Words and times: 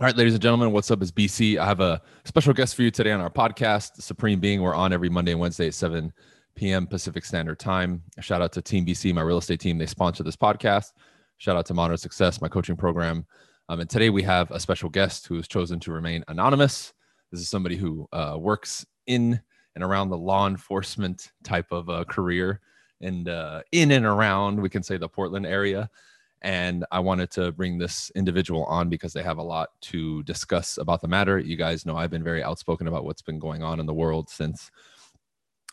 All 0.00 0.04
right, 0.04 0.16
ladies 0.16 0.34
and 0.34 0.42
gentlemen, 0.42 0.72
what's 0.72 0.90
up? 0.90 1.02
Is 1.02 1.12
BC. 1.12 1.56
I 1.56 1.64
have 1.64 1.78
a 1.78 2.02
special 2.24 2.52
guest 2.52 2.74
for 2.74 2.82
you 2.82 2.90
today 2.90 3.12
on 3.12 3.20
our 3.20 3.30
podcast, 3.30 4.02
Supreme 4.02 4.40
Being. 4.40 4.60
We're 4.60 4.74
on 4.74 4.92
every 4.92 5.08
Monday 5.08 5.30
and 5.30 5.40
Wednesday 5.40 5.68
at 5.68 5.74
7 5.74 6.12
p.m. 6.56 6.88
Pacific 6.88 7.24
Standard 7.24 7.60
Time. 7.60 8.02
Shout 8.18 8.42
out 8.42 8.50
to 8.54 8.60
Team 8.60 8.84
BC, 8.84 9.14
my 9.14 9.20
real 9.20 9.38
estate 9.38 9.60
team. 9.60 9.78
They 9.78 9.86
sponsor 9.86 10.24
this 10.24 10.34
podcast. 10.34 10.94
Shout 11.38 11.56
out 11.56 11.66
to 11.66 11.74
Modern 11.74 11.96
Success, 11.96 12.40
my 12.40 12.48
coaching 12.48 12.74
program. 12.74 13.24
Um, 13.68 13.78
and 13.78 13.88
today 13.88 14.10
we 14.10 14.20
have 14.24 14.50
a 14.50 14.58
special 14.58 14.88
guest 14.88 15.28
who 15.28 15.36
has 15.36 15.46
chosen 15.46 15.78
to 15.78 15.92
remain 15.92 16.24
anonymous. 16.26 16.92
This 17.30 17.40
is 17.40 17.48
somebody 17.48 17.76
who 17.76 18.08
uh, 18.12 18.36
works 18.36 18.84
in 19.06 19.40
and 19.76 19.84
around 19.84 20.08
the 20.08 20.18
law 20.18 20.48
enforcement 20.48 21.30
type 21.44 21.70
of 21.70 21.88
uh, 21.88 22.02
career 22.02 22.60
and 23.00 23.28
uh, 23.28 23.62
in 23.70 23.92
and 23.92 24.06
around, 24.06 24.60
we 24.60 24.70
can 24.70 24.82
say, 24.82 24.96
the 24.96 25.08
Portland 25.08 25.46
area 25.46 25.88
and 26.44 26.84
I 26.92 27.00
wanted 27.00 27.30
to 27.32 27.52
bring 27.52 27.78
this 27.78 28.12
individual 28.14 28.64
on 28.66 28.90
because 28.90 29.14
they 29.14 29.22
have 29.22 29.38
a 29.38 29.42
lot 29.42 29.70
to 29.80 30.22
discuss 30.24 30.76
about 30.76 31.00
the 31.00 31.08
matter. 31.08 31.38
You 31.38 31.56
guys 31.56 31.86
know 31.86 31.96
I've 31.96 32.10
been 32.10 32.22
very 32.22 32.42
outspoken 32.42 32.86
about 32.86 33.06
what's 33.06 33.22
been 33.22 33.38
going 33.38 33.62
on 33.62 33.80
in 33.80 33.86
the 33.86 33.94
world 33.94 34.28
since, 34.28 34.70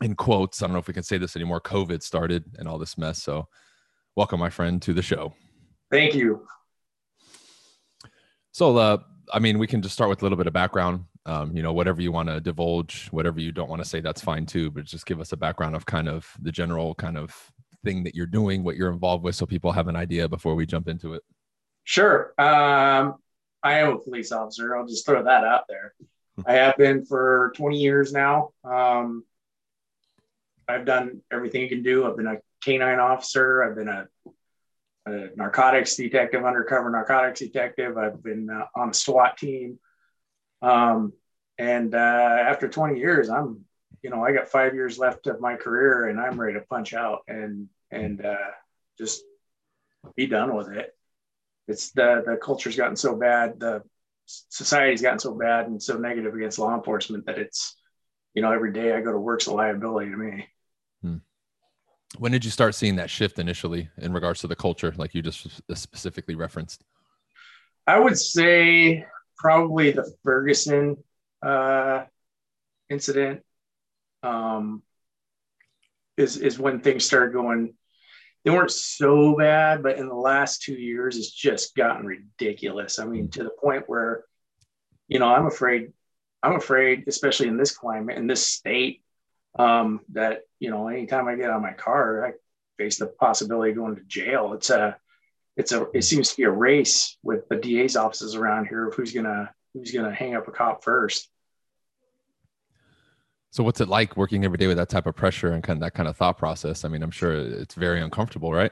in 0.02 0.16
quotes, 0.16 0.62
I 0.62 0.68
don't 0.68 0.74
know 0.74 0.80
if 0.80 0.88
we 0.88 0.94
can 0.94 1.04
say 1.04 1.18
this 1.18 1.36
anymore, 1.36 1.60
COVID 1.60 2.02
started 2.02 2.46
and 2.58 2.70
all 2.70 2.80
this 2.80 2.98
mess. 2.98 3.22
So, 3.22 3.50
welcome, 4.16 4.40
my 4.40 4.50
friend, 4.50 4.82
to 4.84 4.94
the 4.94 5.02
show. 5.02 5.34
Thank 5.92 6.16
you. 6.16 6.48
So, 8.54 8.78
uh, 8.78 8.98
I 9.34 9.40
mean, 9.40 9.60
we 9.60 9.68
can 9.68 9.82
just 9.82 9.94
start 9.94 10.10
with 10.10 10.22
a 10.22 10.26
little 10.26 10.38
bit 10.38 10.48
of 10.48 10.54
background. 10.54 11.04
Um, 11.26 11.54
you 11.54 11.64
know, 11.64 11.74
whatever 11.74 12.02
you 12.02 12.14
want 12.14 12.30
to 12.30 12.40
divulge, 12.40 13.10
whatever 13.10 13.42
you 13.42 13.52
don't 13.52 13.70
want 13.70 13.84
to 13.84 13.88
say, 13.88 14.00
that's 14.00 14.22
fine 14.22 14.46
too. 14.46 14.72
But 14.72 14.86
just 14.86 15.06
give 15.06 15.20
us 15.20 15.34
a 15.34 15.38
background 15.38 15.76
of 15.76 15.86
kind 15.86 16.08
of 16.08 16.30
the 16.42 16.52
general 16.52 16.96
kind 16.96 17.18
of 17.18 17.52
thing 17.84 18.04
that 18.04 18.16
you're 18.16 18.26
doing, 18.26 18.64
what 18.64 18.76
you're 18.76 18.92
involved 18.92 19.24
with, 19.24 19.36
so 19.36 19.46
people 19.46 19.72
have 19.72 19.88
an 19.88 19.96
idea 19.96 20.28
before 20.28 20.56
we 20.56 20.66
jump 20.66 20.88
into 20.88 21.14
it? 21.14 21.24
Sure. 21.84 22.34
Um, 22.38 23.16
I 23.64 23.80
am 23.80 23.94
a 23.94 24.00
police 24.00 24.32
officer. 24.32 24.76
I'll 24.76 24.88
just 24.88 25.06
throw 25.06 25.24
that 25.24 25.44
out 25.44 25.66
there. 25.68 25.94
Hmm. 26.38 26.44
I 26.48 26.54
have 26.54 26.78
been 26.78 27.06
for 27.06 27.54
20 27.56 27.78
years 27.78 28.12
now. 28.14 28.52
Um, 28.64 29.24
I've 30.68 30.86
done 30.86 31.22
everything 31.32 31.62
you 31.62 31.70
can 31.70 31.84
do. 31.84 32.06
I've 32.06 32.18
been 32.18 32.28
a 32.28 32.38
canine 32.64 33.00
officer. 33.00 33.64
I've 33.64 33.76
been 33.76 33.90
a, 33.90 34.08
a 35.06 35.30
narcotics 35.36 35.96
detective, 35.96 36.46
undercover 36.46 36.90
narcotics 36.90 37.40
detective. 37.40 37.98
I've 37.98 38.24
been 38.24 38.50
uh, 38.50 38.66
on 38.76 38.90
a 38.90 38.94
SWAT 38.94 39.38
team. 39.38 39.80
Um, 40.62 41.14
and 41.58 41.94
uh, 41.94 41.98
after 41.98 42.70
20 42.70 43.00
years, 43.00 43.30
I'm 43.30 43.66
you 44.02 44.10
know, 44.10 44.24
I 44.24 44.32
got 44.32 44.48
five 44.48 44.74
years 44.74 44.98
left 44.98 45.28
of 45.28 45.40
my 45.40 45.56
career 45.56 46.08
and 46.08 46.20
I'm 46.20 46.40
ready 46.40 46.54
to 46.58 46.66
punch 46.66 46.94
out 46.94 47.20
and, 47.28 47.68
and, 47.92 48.26
uh, 48.26 48.36
just 48.98 49.24
be 50.16 50.28
done 50.28 50.56
with 50.56 50.70
it. 50.70 50.96
It's 51.68 51.92
the, 51.92 52.24
the 52.26 52.38
culture's 52.38 52.76
gotten 52.76 52.96
so 52.96 53.16
bad. 53.16 53.60
The 53.60 53.84
society's 54.26 55.02
gotten 55.02 55.20
so 55.20 55.34
bad 55.36 55.68
and 55.68 55.82
so 55.82 55.98
negative 55.98 56.34
against 56.34 56.60
law 56.60 56.76
enforcement 56.76 57.26
that 57.26 57.38
it's, 57.38 57.76
you 58.34 58.42
know, 58.42 58.52
every 58.52 58.74
day 58.74 58.94
I 58.94 59.02
go 59.02 59.12
to 59.12 59.20
work's 59.20 59.48
a 59.48 59.54
liability 59.54 60.12
to 60.12 60.18
me. 60.18 60.48
Hmm. 61.02 61.18
When 62.18 62.32
did 62.32 62.44
you 62.44 62.52
start 62.52 62.76
seeing 62.76 62.96
that 62.98 63.10
shift 63.10 63.40
initially 63.40 63.90
in 63.98 64.14
regards 64.14 64.42
to 64.42 64.48
the 64.48 64.56
culture, 64.56 64.94
like 64.98 65.14
you 65.14 65.22
just 65.22 65.48
specifically 65.74 66.36
referenced? 66.36 66.84
I 67.88 68.00
would 68.00 68.18
say 68.18 69.06
probably 69.38 69.92
the 69.92 70.12
Ferguson 70.24 70.98
uh, 71.42 72.04
incident 72.90 73.44
um, 74.24 74.84
is 76.18 76.38
is 76.38 76.60
when 76.60 76.80
things 76.80 77.06
started 77.06 77.34
going. 77.34 77.74
They 78.44 78.52
weren't 78.52 78.72
so 78.72 79.36
bad, 79.38 79.84
but 79.84 79.98
in 79.98 80.08
the 80.08 80.16
last 80.16 80.64
two 80.64 80.74
years, 80.74 81.16
it's 81.16 81.32
just 81.32 81.76
gotten 81.76 82.08
ridiculous. 82.08 82.98
I 82.98 83.06
mean, 83.06 83.30
to 83.32 83.44
the 83.44 83.52
point 83.52 83.84
where, 83.86 84.24
you 85.08 85.20
know, 85.20 85.28
I'm 85.28 85.46
afraid. 85.46 85.94
I'm 86.42 86.56
afraid, 86.56 87.04
especially 87.08 87.50
in 87.50 87.58
this 87.58 87.78
climate, 87.78 88.18
in 88.18 88.26
this 88.26 88.50
state, 88.50 89.04
um, 89.60 90.02
that 90.14 90.42
you 90.60 90.72
know, 90.72 90.88
anytime 90.88 91.28
I 91.28 91.36
get 91.36 91.52
on 91.52 91.62
my 91.62 91.74
car, 91.74 92.26
I 92.26 92.32
face 92.78 92.98
the 92.98 93.08
possibility 93.08 93.72
of 93.72 93.78
going 93.78 93.96
to 93.96 94.04
jail. 94.04 94.54
It's 94.54 94.72
a, 94.72 94.98
it's 95.56 95.72
a, 95.72 95.86
it 95.94 96.04
seems 96.04 96.32
to 96.32 96.38
be 96.38 96.44
a 96.44 96.52
race 96.52 97.18
with 97.22 97.48
the 97.50 97.58
DA's 97.58 97.96
offices 97.96 98.36
around 98.36 98.68
here 98.68 98.88
of 98.88 98.96
who's 98.96 99.14
gonna 99.14 99.52
who's 99.74 99.92
gonna 99.92 100.14
hang 100.14 100.36
up 100.36 100.48
a 100.48 100.52
cop 100.52 100.84
first. 100.84 101.30
So 103.52 103.64
what's 103.66 103.82
it 103.82 103.90
like 103.90 104.16
working 104.16 104.46
every 104.46 104.58
day 104.58 104.68
with 104.68 104.78
that 104.78 104.88
type 104.88 105.08
of 105.08 105.16
pressure 105.16 105.52
and 105.52 105.62
kind 105.62 105.78
of 105.78 105.82
that 105.82 105.94
kind 105.94 106.08
of 106.08 106.16
thought 106.16 106.38
process? 106.38 106.86
I 106.86 106.88
mean, 106.88 107.04
I'm 107.04 107.12
sure 107.12 107.34
it's 107.34 107.76
very 107.76 108.02
uncomfortable, 108.02 108.54
right? 108.54 108.72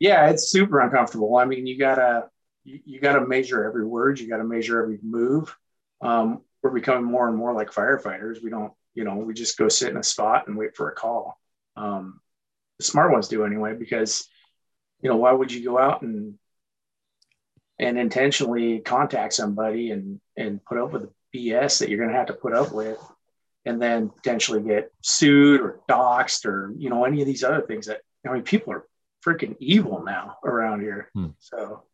Yeah, 0.00 0.28
it's 0.28 0.48
super 0.48 0.80
uncomfortable. 0.80 1.36
I 1.36 1.44
mean, 1.44 1.68
you 1.68 1.78
gotta 1.78 2.28
you, 2.64 2.80
you 2.84 3.00
gotta 3.00 3.24
measure 3.24 3.64
every 3.64 3.86
word, 3.86 4.18
you 4.18 4.28
gotta 4.28 4.44
measure 4.44 4.82
every 4.82 4.98
move. 5.02 5.56
Um, 6.00 6.42
we're 6.62 6.70
becoming 6.70 7.04
more 7.04 7.28
and 7.28 7.36
more 7.36 7.52
like 7.54 7.70
firefighters. 7.70 8.42
We 8.42 8.50
don't, 8.50 8.72
you 8.94 9.04
know, 9.04 9.16
we 9.16 9.34
just 9.34 9.56
go 9.56 9.68
sit 9.68 9.90
in 9.90 9.96
a 9.96 10.02
spot 10.02 10.48
and 10.48 10.56
wait 10.56 10.76
for 10.76 10.88
a 10.88 10.94
call. 10.94 11.38
Um, 11.76 12.20
the 12.78 12.84
smart 12.84 13.12
ones 13.12 13.28
do 13.28 13.44
anyway, 13.44 13.74
because 13.74 14.28
you 15.00 15.10
know, 15.10 15.16
why 15.16 15.30
would 15.30 15.52
you 15.52 15.64
go 15.64 15.78
out 15.78 16.02
and 16.02 16.38
and 17.78 17.96
intentionally 17.96 18.80
contact 18.80 19.32
somebody 19.32 19.92
and 19.92 20.20
and 20.36 20.64
put 20.64 20.78
up 20.78 20.92
with 20.92 21.02
the 21.02 21.12
BS 21.50 21.78
that 21.78 21.88
you're 21.88 22.04
gonna 22.04 22.18
have 22.18 22.26
to 22.26 22.34
put 22.34 22.52
up 22.52 22.72
with 22.72 22.98
and 23.64 23.80
then 23.80 24.08
potentially 24.08 24.60
get 24.60 24.92
sued 25.02 25.60
or 25.60 25.80
doxxed 25.88 26.44
or 26.44 26.72
you 26.76 26.90
know 26.90 27.04
any 27.04 27.20
of 27.20 27.26
these 27.26 27.44
other 27.44 27.62
things 27.62 27.86
that 27.86 28.00
I 28.26 28.32
mean 28.32 28.42
people 28.42 28.72
are 28.72 28.86
freaking 29.24 29.56
evil 29.60 30.02
now 30.04 30.38
around 30.44 30.80
here. 30.80 31.10
Hmm. 31.14 31.28
So 31.38 31.84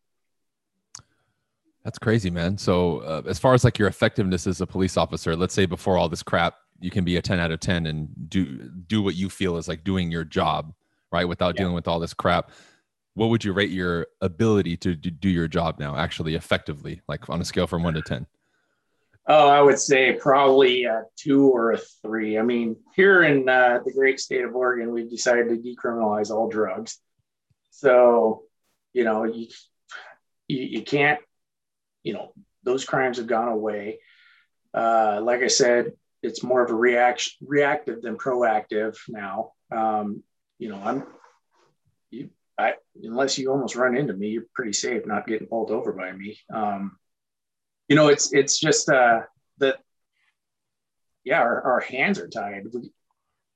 that's 1.83 1.99
crazy, 1.99 2.29
man. 2.29 2.57
So 2.57 2.99
uh, 2.99 3.21
as 3.27 3.39
far 3.39 3.53
as 3.53 3.63
like 3.63 3.79
your 3.79 3.87
effectiveness 3.87 4.47
as 4.47 4.61
a 4.61 4.67
police 4.67 4.97
officer, 4.97 5.35
let's 5.35 5.53
say 5.53 5.65
before 5.65 5.97
all 5.97 6.09
this 6.09 6.23
crap, 6.23 6.55
you 6.81 6.89
can 6.89 7.03
be 7.03 7.17
a 7.17 7.21
10 7.21 7.39
out 7.39 7.51
of 7.51 7.59
10 7.59 7.85
and 7.85 8.09
do 8.29 8.69
do 8.87 9.01
what 9.01 9.15
you 9.15 9.29
feel 9.29 9.57
is 9.57 9.67
like 9.67 9.83
doing 9.83 10.11
your 10.11 10.23
job, 10.23 10.73
right? 11.11 11.25
Without 11.25 11.55
yeah. 11.55 11.63
dealing 11.63 11.75
with 11.75 11.87
all 11.87 11.99
this 11.99 12.13
crap. 12.13 12.51
What 13.15 13.27
would 13.27 13.43
you 13.43 13.53
rate 13.53 13.71
your 13.71 14.07
ability 14.21 14.77
to 14.77 14.95
do 14.95 15.29
your 15.29 15.47
job 15.47 15.79
now 15.79 15.95
actually 15.95 16.35
effectively, 16.35 17.01
like 17.07 17.29
on 17.29 17.41
a 17.41 17.45
scale 17.45 17.67
from 17.67 17.83
1 17.83 17.95
to 17.95 18.01
10? 18.01 18.25
Oh, 19.31 19.47
I 19.47 19.61
would 19.61 19.77
say 19.77 20.13
probably 20.13 20.85
a 20.85 21.03
two 21.15 21.49
or 21.49 21.73
a 21.73 21.77
three. 22.01 22.39
I 22.39 22.41
mean, 22.41 22.77
here 22.95 23.21
in 23.21 23.47
uh, 23.47 23.79
the 23.85 23.93
great 23.93 24.19
state 24.19 24.43
of 24.43 24.55
Oregon, 24.55 24.91
we've 24.91 25.09
decided 25.09 25.49
to 25.49 25.55
decriminalize 25.57 26.31
all 26.31 26.49
drugs. 26.49 26.97
So, 27.69 28.45
you 28.91 29.03
know, 29.03 29.25
you, 29.25 29.47
you, 30.47 30.63
you 30.63 30.81
can't, 30.81 31.19
you 32.01 32.13
know, 32.13 32.33
those 32.63 32.85
crimes 32.85 33.17
have 33.17 33.27
gone 33.27 33.49
away. 33.49 33.99
Uh, 34.73 35.21
like 35.21 35.43
I 35.43 35.47
said, 35.47 35.91
it's 36.23 36.41
more 36.41 36.63
of 36.63 36.71
a 36.71 36.75
reaction, 36.75 37.33
reactive 37.47 38.01
than 38.01 38.17
proactive 38.17 38.97
now. 39.07 39.51
Um, 39.71 40.23
you 40.57 40.69
know, 40.69 40.81
I'm, 40.83 41.03
you, 42.09 42.31
I, 42.57 42.73
unless 43.03 43.37
you 43.37 43.51
almost 43.51 43.75
run 43.75 43.95
into 43.95 44.13
me, 44.13 44.29
you're 44.29 44.43
pretty 44.55 44.73
safe 44.73 45.05
not 45.05 45.27
getting 45.27 45.47
pulled 45.47 45.69
over 45.69 45.93
by 45.93 46.11
me. 46.11 46.39
Um, 46.51 46.97
you 47.89 47.95
know, 47.95 48.07
it's 48.07 48.31
it's 48.31 48.59
just 48.59 48.87
uh, 48.89 49.21
that 49.57 49.77
yeah, 51.23 51.41
our, 51.41 51.61
our 51.61 51.79
hands 51.79 52.19
are 52.19 52.29
tied. 52.29 52.67
We, 52.71 52.91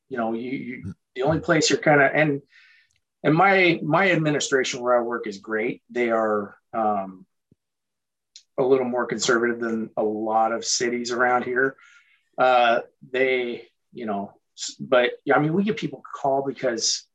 you 0.10 0.18
know, 0.18 0.34
you, 0.34 0.52
you 0.52 0.94
the 1.16 1.24
only 1.24 1.40
place 1.40 1.70
you're 1.70 1.80
kind 1.80 2.02
of 2.02 2.12
and 2.14 2.42
and 3.24 3.36
my 3.36 3.80
my 3.84 4.12
administration 4.12 4.82
where 4.82 4.98
I 4.98 5.02
work 5.02 5.28
is 5.28 5.38
great. 5.38 5.84
They 5.90 6.10
are 6.10 6.58
um, 6.74 7.26
a 8.58 8.64
little 8.64 8.86
more 8.86 9.06
conservative 9.06 9.60
than 9.60 9.92
a 9.98 10.04
lot 10.04 10.52
of 10.52 10.66
cities 10.66 11.12
around 11.12 11.44
here. 11.44 11.76
Uh, 12.38 12.82
they, 13.12 13.68
you 13.94 14.06
know, 14.06 14.34
but 14.80 15.12
I 15.34 15.40
mean, 15.40 15.54
we 15.54 15.64
get 15.64 15.78
people 15.78 16.04
call 16.16 16.44
because 16.46 17.06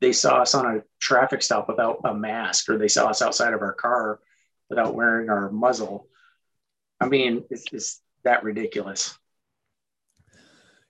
they 0.00 0.12
saw 0.12 0.40
us 0.40 0.54
on 0.54 0.76
a 0.76 0.82
traffic 1.00 1.42
stop 1.42 1.68
without 1.68 2.00
a 2.04 2.14
mask, 2.14 2.68
or 2.68 2.78
they 2.78 2.88
saw 2.88 3.08
us 3.08 3.22
outside 3.22 3.52
of 3.52 3.62
our 3.62 3.74
car 3.74 4.20
without 4.70 4.94
wearing 4.94 5.28
our 5.28 5.50
muzzle. 5.50 6.08
I 7.04 7.08
mean, 7.08 7.44
it's, 7.50 7.64
it's 7.70 8.00
that 8.24 8.42
ridiculous. 8.42 9.18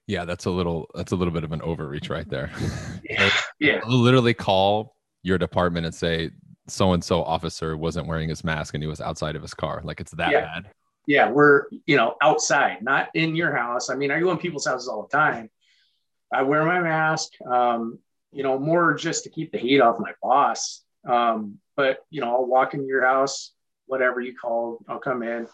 Yeah, 0.07 0.25
that's 0.25 0.45
a 0.45 0.51
little 0.51 0.89
that's 0.95 1.13
a 1.13 1.17
little 1.17 1.33
bit 1.33 1.45
of 1.45 1.53
an 1.53 1.61
overreach 1.63 2.09
right 2.09 2.29
there. 2.29 2.53
yeah. 3.11 3.31
yeah. 3.59 3.81
literally 3.87 4.35
call 4.35 4.97
your 5.23 5.39
department 5.39 5.87
and 5.87 5.95
say 5.95 6.31
so 6.69 6.93
and 6.93 7.03
so 7.03 7.23
officer 7.23 7.77
wasn't 7.77 8.07
wearing 8.07 8.29
his 8.29 8.45
mask 8.45 8.75
and 8.75 8.83
he 8.83 8.87
was 8.87 9.01
outside 9.01 9.35
of 9.35 9.43
his 9.43 9.55
car. 9.55 9.81
Like 9.83 10.01
it's 10.01 10.13
that 10.13 10.31
yeah. 10.31 10.41
bad. 10.43 10.71
Yeah, 11.07 11.31
we're 11.31 11.65
you 11.87 11.97
know 11.97 12.15
outside, 12.23 12.83
not 12.83 13.09
in 13.15 13.35
your 13.35 13.55
house. 13.57 13.91
I 13.91 13.97
mean, 13.97 14.11
I 14.11 14.21
go 14.21 14.31
in 14.31 14.39
people's 14.39 14.67
houses 14.67 14.89
all 14.89 15.09
the 15.11 15.17
time. 15.17 15.51
I 16.33 16.43
wear 16.43 16.65
my 16.65 16.81
mask, 16.81 17.31
um, 17.47 17.99
you 18.33 18.43
know, 18.43 18.59
more 18.59 18.95
just 18.95 19.25
to 19.25 19.31
keep 19.31 19.53
the 19.53 19.59
heat 19.59 19.81
off 19.81 19.99
my 19.99 20.13
boss. 20.23 20.83
Um, 21.09 21.59
but 21.77 21.99
you 22.11 22.21
know, 22.21 22.31
I'll 22.31 22.47
walk 22.47 22.75
into 22.75 22.87
your 22.87 23.05
house, 23.05 23.53
whatever 23.87 24.21
you 24.21 24.35
call, 24.37 24.85
I'll 24.89 24.99
come 24.99 25.23
in 25.23 25.49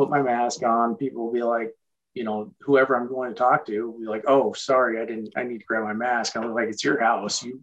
put 0.00 0.08
my 0.08 0.22
mask 0.22 0.62
on, 0.62 0.94
people 0.94 1.26
will 1.26 1.32
be 1.32 1.42
like, 1.42 1.74
you 2.14 2.24
know, 2.24 2.54
whoever 2.62 2.96
I'm 2.96 3.06
going 3.06 3.28
to 3.28 3.34
talk 3.34 3.66
to 3.66 3.82
will 3.82 4.00
be 4.00 4.06
like, 4.06 4.24
oh, 4.26 4.54
sorry, 4.54 4.98
I 4.98 5.04
didn't, 5.04 5.28
I 5.36 5.42
need 5.42 5.58
to 5.58 5.64
grab 5.64 5.84
my 5.84 5.92
mask. 5.92 6.38
I'm 6.38 6.54
like, 6.54 6.68
it's 6.68 6.82
your 6.82 6.98
house. 6.98 7.42
You, 7.42 7.60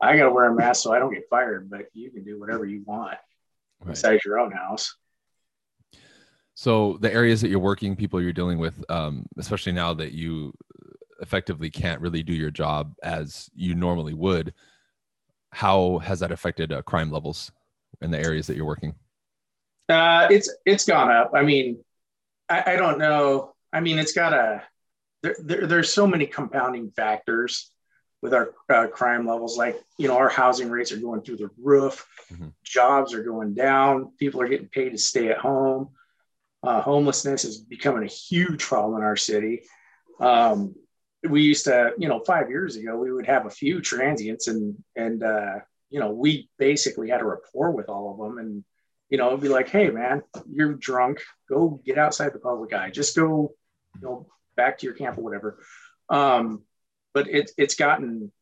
I 0.00 0.16
got 0.16 0.24
to 0.24 0.32
wear 0.32 0.46
a 0.46 0.54
mask 0.54 0.82
so 0.82 0.92
I 0.92 0.98
don't 0.98 1.14
get 1.14 1.28
fired, 1.30 1.70
but 1.70 1.82
you 1.92 2.10
can 2.10 2.24
do 2.24 2.40
whatever 2.40 2.66
you 2.66 2.82
want 2.84 3.18
right. 3.80 3.90
besides 3.90 4.24
your 4.24 4.40
own 4.40 4.50
house. 4.50 4.96
So 6.54 6.98
the 7.00 7.12
areas 7.12 7.40
that 7.42 7.50
you're 7.50 7.60
working, 7.60 7.94
people 7.94 8.20
you're 8.20 8.32
dealing 8.32 8.58
with, 8.58 8.84
um, 8.90 9.24
especially 9.38 9.72
now 9.72 9.94
that 9.94 10.10
you 10.10 10.52
effectively 11.20 11.70
can't 11.70 12.00
really 12.00 12.24
do 12.24 12.32
your 12.32 12.50
job 12.50 12.94
as 13.04 13.48
you 13.54 13.76
normally 13.76 14.14
would, 14.14 14.54
how 15.52 15.98
has 15.98 16.18
that 16.18 16.32
affected 16.32 16.72
uh, 16.72 16.82
crime 16.82 17.12
levels 17.12 17.52
in 18.02 18.10
the 18.10 18.18
areas 18.18 18.48
that 18.48 18.56
you're 18.56 18.66
working? 18.66 18.96
Uh, 19.88 20.28
it's 20.30 20.52
it's 20.64 20.84
gone 20.84 21.10
up. 21.10 21.32
I 21.34 21.42
mean, 21.42 21.84
I, 22.48 22.72
I 22.72 22.76
don't 22.76 22.98
know. 22.98 23.54
I 23.72 23.80
mean, 23.80 23.98
it's 23.98 24.12
got 24.12 24.32
a 24.32 24.62
there, 25.22 25.36
there, 25.38 25.66
there's 25.66 25.92
so 25.92 26.06
many 26.06 26.26
compounding 26.26 26.90
factors 26.90 27.70
with 28.22 28.34
our 28.34 28.52
uh, 28.68 28.86
crime 28.88 29.26
levels. 29.26 29.56
Like 29.56 29.80
you 29.98 30.08
know, 30.08 30.16
our 30.16 30.28
housing 30.28 30.70
rates 30.70 30.92
are 30.92 30.96
going 30.96 31.22
through 31.22 31.36
the 31.36 31.50
roof. 31.58 32.06
Mm-hmm. 32.32 32.48
Jobs 32.64 33.14
are 33.14 33.22
going 33.22 33.54
down. 33.54 34.12
People 34.18 34.40
are 34.40 34.48
getting 34.48 34.68
paid 34.68 34.90
to 34.90 34.98
stay 34.98 35.28
at 35.28 35.38
home. 35.38 35.90
Uh, 36.62 36.80
homelessness 36.80 37.44
is 37.44 37.58
becoming 37.58 38.02
a 38.02 38.10
huge 38.10 38.64
problem 38.64 38.96
in 38.98 39.04
our 39.04 39.16
city. 39.16 39.62
Um, 40.18 40.74
we 41.28 41.42
used 41.42 41.64
to, 41.66 41.92
you 41.98 42.08
know, 42.08 42.20
five 42.20 42.50
years 42.50 42.76
ago, 42.76 42.96
we 42.96 43.12
would 43.12 43.26
have 43.26 43.46
a 43.46 43.50
few 43.50 43.80
transients 43.80 44.48
and, 44.48 44.76
and, 44.96 45.22
uh, 45.22 45.56
you 45.90 46.00
know, 46.00 46.10
we 46.10 46.48
basically 46.58 47.08
had 47.08 47.20
a 47.20 47.24
rapport 47.24 47.70
with 47.70 47.88
all 47.88 48.12
of 48.12 48.18
them 48.18 48.38
and, 48.38 48.64
you 49.08 49.18
know, 49.18 49.36
be 49.36 49.48
like, 49.48 49.68
Hey 49.68 49.90
man, 49.90 50.22
you're 50.50 50.74
drunk, 50.74 51.22
go 51.48 51.80
get 51.84 51.98
outside 51.98 52.32
the 52.32 52.38
public 52.38 52.72
eye, 52.72 52.90
just 52.90 53.16
go, 53.16 53.54
you 53.94 54.00
know, 54.00 54.26
back 54.56 54.78
to 54.78 54.86
your 54.86 54.94
camp 54.94 55.18
or 55.18 55.22
whatever. 55.22 55.58
Um, 56.08 56.62
but 57.14 57.28
it, 57.28 57.50
it's 57.56 57.74
gotten, 57.74 58.32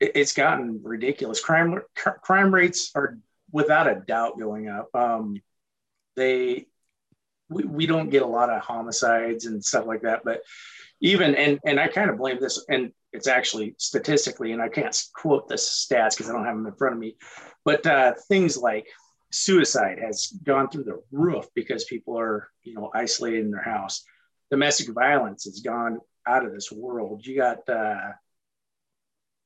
it's 0.00 0.34
gotten 0.34 0.80
ridiculous. 0.82 1.40
Crime, 1.40 1.80
crime 1.94 2.54
rates 2.54 2.90
are 2.94 3.18
without 3.50 3.88
a 3.88 4.02
doubt 4.06 4.38
going 4.38 4.68
up. 4.68 4.88
Um, 4.94 5.40
they, 6.16 6.66
we, 7.48 7.64
we 7.64 7.86
don't 7.86 8.10
get 8.10 8.22
a 8.22 8.26
lot 8.26 8.50
of 8.50 8.62
homicides 8.62 9.46
and 9.46 9.64
stuff 9.64 9.86
like 9.86 10.02
that, 10.02 10.22
but 10.24 10.42
even 11.00 11.34
and 11.34 11.58
and 11.64 11.78
I 11.78 11.88
kind 11.88 12.10
of 12.10 12.16
blame 12.16 12.38
this, 12.40 12.64
and 12.68 12.92
it's 13.12 13.26
actually 13.26 13.74
statistically, 13.78 14.52
and 14.52 14.62
I 14.62 14.68
can't 14.68 14.96
quote 15.14 15.48
the 15.48 15.54
stats 15.54 16.16
because 16.16 16.28
I 16.28 16.32
don't 16.32 16.44
have 16.44 16.56
them 16.56 16.66
in 16.66 16.74
front 16.74 16.94
of 16.94 17.00
me, 17.00 17.16
but 17.64 17.86
uh, 17.86 18.14
things 18.28 18.56
like 18.56 18.86
suicide 19.30 19.98
has 19.98 20.32
gone 20.44 20.68
through 20.68 20.84
the 20.84 21.02
roof 21.10 21.46
because 21.54 21.84
people 21.84 22.18
are 22.18 22.48
you 22.62 22.74
know 22.74 22.90
isolated 22.94 23.44
in 23.44 23.50
their 23.50 23.62
house. 23.62 24.04
Domestic 24.50 24.94
violence 24.94 25.44
has 25.44 25.60
gone 25.60 25.98
out 26.26 26.44
of 26.44 26.52
this 26.52 26.70
world. 26.70 27.26
You 27.26 27.36
got 27.36 27.68
uh, 27.68 28.12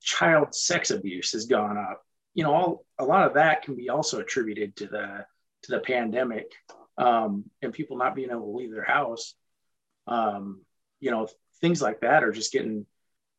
child 0.00 0.54
sex 0.54 0.90
abuse 0.90 1.32
has 1.32 1.46
gone 1.46 1.76
up. 1.76 2.02
You 2.34 2.44
know, 2.44 2.54
all 2.54 2.84
a 2.98 3.04
lot 3.04 3.26
of 3.26 3.34
that 3.34 3.62
can 3.62 3.76
be 3.76 3.88
also 3.88 4.20
attributed 4.20 4.76
to 4.76 4.86
the 4.86 5.26
to 5.62 5.72
the 5.72 5.80
pandemic 5.80 6.52
um, 6.96 7.44
and 7.62 7.72
people 7.72 7.96
not 7.96 8.14
being 8.14 8.30
able 8.30 8.52
to 8.52 8.58
leave 8.58 8.72
their 8.72 8.84
house. 8.84 9.34
Um, 10.06 10.62
you 11.00 11.10
know, 11.10 11.28
things 11.60 11.80
like 11.80 12.00
that 12.00 12.24
are 12.24 12.32
just 12.32 12.52
getting 12.52 12.86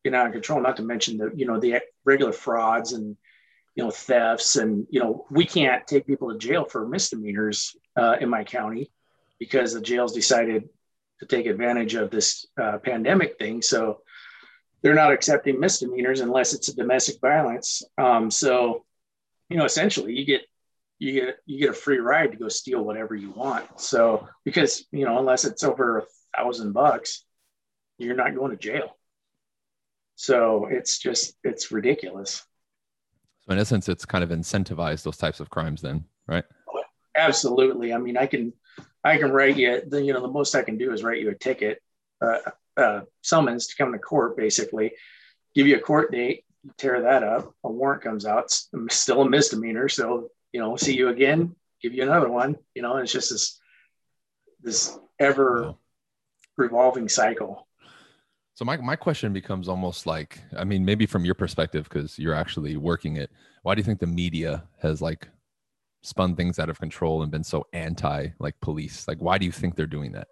getting 0.04 0.18
out 0.18 0.26
of 0.26 0.32
control. 0.32 0.60
Not 0.60 0.76
to 0.76 0.82
mention 0.82 1.16
the 1.16 1.30
you 1.34 1.46
know 1.46 1.60
the 1.60 1.80
regular 2.04 2.32
frauds 2.32 2.92
and 2.92 3.16
you 3.74 3.82
know 3.82 3.90
thefts 3.90 4.56
and 4.56 4.86
you 4.90 5.00
know 5.00 5.26
we 5.30 5.44
can't 5.44 5.86
take 5.86 6.06
people 6.06 6.30
to 6.30 6.38
jail 6.38 6.64
for 6.64 6.86
misdemeanors 6.86 7.74
uh, 7.96 8.16
in 8.20 8.28
my 8.28 8.44
county 8.44 8.90
because 9.38 9.72
the 9.72 9.80
jails 9.80 10.12
decided 10.12 10.68
to 11.20 11.26
take 11.26 11.46
advantage 11.46 11.94
of 11.94 12.10
this 12.10 12.46
uh, 12.60 12.78
pandemic 12.78 13.38
thing. 13.38 13.62
So 13.62 14.00
they're 14.82 14.94
not 14.94 15.12
accepting 15.12 15.60
misdemeanors 15.60 16.20
unless 16.20 16.52
it's 16.54 16.68
a 16.68 16.76
domestic 16.76 17.20
violence. 17.20 17.82
Um, 17.98 18.30
so 18.30 18.84
you 19.48 19.56
know 19.56 19.64
essentially 19.64 20.14
you 20.14 20.24
get 20.24 20.42
you 20.98 21.12
get 21.12 21.36
you 21.46 21.58
get 21.58 21.70
a 21.70 21.74
free 21.74 21.98
ride 21.98 22.32
to 22.32 22.38
go 22.38 22.48
steal 22.48 22.84
whatever 22.84 23.14
you 23.14 23.30
want. 23.30 23.80
So 23.80 24.28
because 24.44 24.84
you 24.92 25.04
know 25.04 25.18
unless 25.18 25.44
it's 25.44 25.64
over 25.64 25.98
a 25.98 26.04
thousand 26.36 26.72
bucks, 26.72 27.24
you're 27.98 28.16
not 28.16 28.34
going 28.34 28.50
to 28.50 28.56
jail. 28.56 28.96
So 30.16 30.66
it's 30.70 30.98
just 30.98 31.34
it's 31.42 31.72
ridiculous. 31.72 32.44
So 33.42 33.52
in 33.52 33.58
essence, 33.58 33.88
it's 33.88 34.04
kind 34.04 34.22
of 34.22 34.30
incentivized 34.30 35.02
those 35.02 35.16
types 35.16 35.40
of 35.40 35.50
crimes, 35.50 35.80
then, 35.80 36.04
right? 36.28 36.44
Absolutely. 37.16 37.92
I 37.92 37.98
mean, 37.98 38.16
I 38.16 38.26
can 38.26 38.52
I 39.04 39.18
can 39.18 39.32
write 39.32 39.56
you 39.56 39.82
the 39.86 40.02
you 40.02 40.12
know 40.12 40.20
the 40.20 40.28
most 40.28 40.54
I 40.54 40.62
can 40.62 40.78
do 40.78 40.92
is 40.92 41.02
write 41.02 41.20
you 41.20 41.30
a 41.30 41.34
ticket, 41.34 41.82
uh, 42.20 42.38
uh, 42.76 43.00
summons 43.22 43.66
to 43.68 43.76
come 43.76 43.92
to 43.92 43.98
court, 43.98 44.36
basically, 44.36 44.92
give 45.54 45.66
you 45.66 45.76
a 45.76 45.80
court 45.80 46.12
date, 46.12 46.44
tear 46.78 47.02
that 47.02 47.22
up, 47.22 47.52
a 47.64 47.70
warrant 47.70 48.02
comes 48.02 48.24
out, 48.24 48.44
it's 48.44 48.70
still 48.90 49.22
a 49.22 49.28
misdemeanor, 49.28 49.88
so 49.88 50.28
you 50.52 50.60
know, 50.60 50.76
see 50.76 50.96
you 50.96 51.08
again, 51.08 51.54
give 51.82 51.94
you 51.94 52.02
another 52.02 52.28
one, 52.28 52.56
you 52.74 52.82
know, 52.82 52.94
and 52.94 53.02
it's 53.02 53.12
just 53.12 53.30
this 53.30 53.58
this 54.62 54.98
ever 55.18 55.74
revolving 56.56 57.08
cycle. 57.08 57.66
So 58.54 58.64
my, 58.64 58.76
my 58.76 58.96
question 58.96 59.32
becomes 59.32 59.68
almost 59.68 60.06
like, 60.06 60.38
I 60.56 60.64
mean, 60.64 60.84
maybe 60.84 61.06
from 61.06 61.24
your 61.24 61.34
perspective, 61.34 61.88
because 61.88 62.18
you're 62.18 62.34
actually 62.34 62.76
working 62.76 63.16
it, 63.16 63.30
why 63.62 63.74
do 63.74 63.80
you 63.80 63.84
think 63.84 64.00
the 64.00 64.06
media 64.06 64.64
has 64.80 65.00
like 65.00 65.28
spun 66.02 66.36
things 66.36 66.58
out 66.58 66.68
of 66.68 66.78
control 66.78 67.22
and 67.22 67.30
been 67.30 67.44
so 67.44 67.66
anti 67.72 68.28
like 68.38 68.60
police? 68.60 69.08
Like, 69.08 69.18
why 69.18 69.38
do 69.38 69.46
you 69.46 69.52
think 69.52 69.74
they're 69.74 69.86
doing 69.86 70.12
that? 70.12 70.28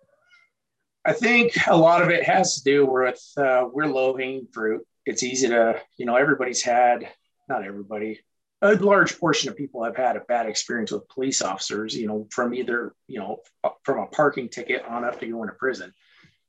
I 1.07 1.15
think 1.15 1.55
a 1.67 1.77
lot 1.77 2.03
of 2.03 2.11
it 2.11 2.25
has 2.25 2.57
to 2.57 2.63
do 2.63 2.85
with 2.85 3.23
uh, 3.39 3.65
we're 3.73 3.87
low 3.87 4.17
hanging 4.17 4.49
fruit. 4.53 4.87
It's 5.07 5.23
easy 5.23 5.49
to, 5.49 5.81
you 5.97 6.05
know, 6.05 6.17
everybody's 6.17 6.63
had, 6.63 7.09
not 7.49 7.65
everybody, 7.65 8.21
a 8.61 8.75
large 8.75 9.19
portion 9.19 9.49
of 9.49 9.57
people 9.57 9.83
have 9.83 9.97
had 9.97 10.17
a 10.17 10.21
bad 10.21 10.47
experience 10.47 10.93
with 10.93 11.09
police 11.09 11.41
officers, 11.41 11.97
you 11.97 12.07
know, 12.07 12.29
from 12.31 12.53
either, 12.53 12.95
you 13.07 13.19
know, 13.19 13.39
from 13.83 14.01
a 14.01 14.07
parking 14.09 14.51
ticket 14.51 14.85
on 14.85 15.05
up 15.05 15.19
to 15.21 15.27
going 15.27 15.49
to 15.49 15.55
prison. 15.55 15.95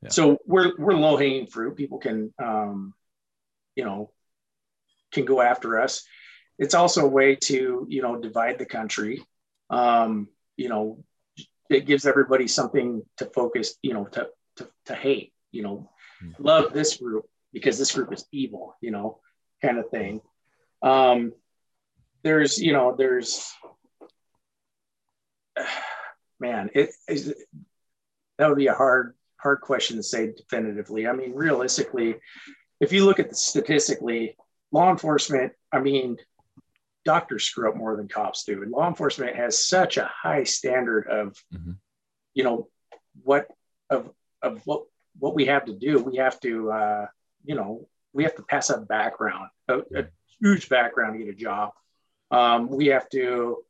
So 0.09 0.39
we're 0.45 0.73
we're 0.77 0.93
low 0.93 1.15
hanging 1.15 1.47
fruit. 1.47 1.77
People 1.77 1.99
can, 1.99 2.33
um, 2.43 2.93
you 3.75 3.85
know, 3.85 4.11
can 5.11 5.25
go 5.25 5.41
after 5.41 5.79
us. 5.79 6.03
It's 6.57 6.73
also 6.73 7.05
a 7.05 7.09
way 7.09 7.35
to 7.35 7.85
you 7.87 8.01
know 8.01 8.19
divide 8.19 8.57
the 8.57 8.65
country. 8.65 9.23
Um, 9.69 10.27
you 10.57 10.69
know, 10.69 11.03
it 11.69 11.85
gives 11.85 12.05
everybody 12.07 12.47
something 12.47 13.03
to 13.17 13.25
focus. 13.25 13.75
You 13.83 13.93
know, 13.93 14.05
to 14.05 14.29
to, 14.57 14.69
to 14.85 14.95
hate. 14.95 15.33
You 15.51 15.63
know, 15.63 15.91
mm-hmm. 16.23 16.43
love 16.43 16.73
this 16.73 16.97
group 16.97 17.25
because 17.53 17.77
this 17.77 17.91
group 17.91 18.11
is 18.11 18.25
evil. 18.31 18.75
You 18.81 18.91
know, 18.91 19.19
kind 19.61 19.77
of 19.77 19.89
thing. 19.89 20.21
Um, 20.81 21.33
there's 22.23 22.59
you 22.59 22.73
know 22.73 22.95
there's 22.97 23.51
man 26.39 26.71
it 26.73 26.89
is 27.07 27.35
that 28.37 28.49
would 28.49 28.57
be 28.57 28.67
a 28.67 28.73
hard 28.73 29.15
hard 29.41 29.61
question 29.61 29.97
to 29.97 30.03
say 30.03 30.31
definitively. 30.31 31.07
I 31.07 31.13
mean, 31.13 31.33
realistically, 31.33 32.15
if 32.79 32.91
you 32.91 33.05
look 33.05 33.19
at 33.19 33.29
the 33.29 33.35
statistically, 33.35 34.35
law 34.71 34.89
enforcement, 34.89 35.53
I 35.71 35.79
mean, 35.79 36.17
doctors 37.05 37.43
screw 37.45 37.69
up 37.69 37.75
more 37.75 37.95
than 37.95 38.07
cops 38.07 38.43
do. 38.43 38.61
And 38.61 38.71
law 38.71 38.87
enforcement 38.87 39.35
has 39.35 39.65
such 39.65 39.97
a 39.97 40.09
high 40.11 40.43
standard 40.43 41.07
of, 41.07 41.37
mm-hmm. 41.53 41.71
you 42.33 42.43
know, 42.43 42.69
what 43.23 43.47
of 43.89 44.09
of 44.41 44.61
what 44.65 44.83
what 45.19 45.35
we 45.35 45.45
have 45.45 45.65
to 45.65 45.73
do. 45.73 45.99
We 45.99 46.17
have 46.17 46.39
to, 46.41 46.71
uh, 46.71 47.05
you 47.43 47.55
know, 47.55 47.87
we 48.13 48.23
have 48.23 48.35
to 48.35 48.43
pass 48.43 48.69
a 48.69 48.77
background, 48.77 49.49
a, 49.67 49.79
a 49.95 50.05
huge 50.39 50.69
background 50.69 51.13
to 51.13 51.25
get 51.25 51.33
a 51.33 51.37
job. 51.37 51.71
Um, 52.29 52.69
we 52.69 52.87
have 52.87 53.09
to 53.09 53.63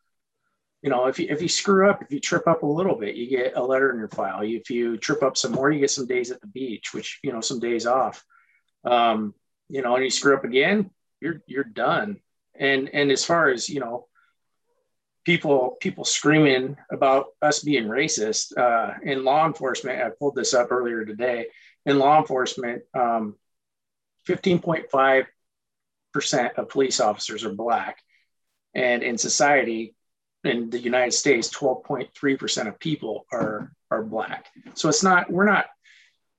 you 0.81 0.89
know, 0.89 1.05
if 1.05 1.19
you, 1.19 1.27
if 1.29 1.41
you 1.41 1.47
screw 1.47 1.89
up, 1.89 2.01
if 2.01 2.11
you 2.11 2.19
trip 2.19 2.47
up 2.47 2.63
a 2.63 2.67
little 2.67 2.95
bit, 2.95 3.15
you 3.15 3.27
get 3.27 3.55
a 3.55 3.63
letter 3.63 3.91
in 3.91 3.99
your 3.99 4.07
file. 4.07 4.41
If 4.41 4.69
you 4.69 4.97
trip 4.97 5.21
up 5.21 5.37
some 5.37 5.51
more, 5.51 5.71
you 5.71 5.79
get 5.79 5.91
some 5.91 6.07
days 6.07 6.31
at 6.31 6.41
the 6.41 6.47
beach, 6.47 6.93
which, 6.93 7.19
you 7.23 7.31
know, 7.31 7.41
some 7.41 7.59
days 7.59 7.85
off. 7.85 8.23
Um, 8.83 9.35
you 9.69 9.81
know, 9.81 9.95
and 9.95 10.03
you 10.03 10.09
screw 10.09 10.35
up 10.35 10.43
again, 10.43 10.89
you're, 11.19 11.41
you're 11.45 11.63
done. 11.63 12.17
And, 12.55 12.89
and 12.93 13.11
as 13.11 13.23
far 13.23 13.49
as, 13.49 13.69
you 13.69 13.79
know, 13.79 14.07
people, 15.23 15.77
people 15.79 16.03
screaming 16.03 16.77
about 16.91 17.27
us 17.41 17.59
being 17.59 17.85
racist, 17.85 18.57
uh, 18.57 18.95
in 19.03 19.23
law 19.23 19.45
enforcement, 19.45 20.01
I 20.01 20.09
pulled 20.09 20.35
this 20.35 20.55
up 20.55 20.71
earlier 20.71 21.05
today 21.05 21.47
in 21.85 21.99
law 21.99 22.19
enforcement, 22.19 22.83
um, 22.93 23.35
15.5% 24.27 25.25
of 26.55 26.69
police 26.69 26.99
officers 26.99 27.43
are 27.43 27.53
black. 27.53 27.97
And 28.73 29.03
in 29.03 29.17
society, 29.17 29.95
in 30.43 30.69
the 30.69 30.79
United 30.79 31.13
States, 31.13 31.49
12.3% 31.49 32.67
of 32.67 32.79
people 32.79 33.25
are 33.31 33.71
are 33.89 34.03
black. 34.03 34.47
So 34.73 34.89
it's 34.89 35.03
not 35.03 35.29
we're 35.29 35.45
not 35.45 35.65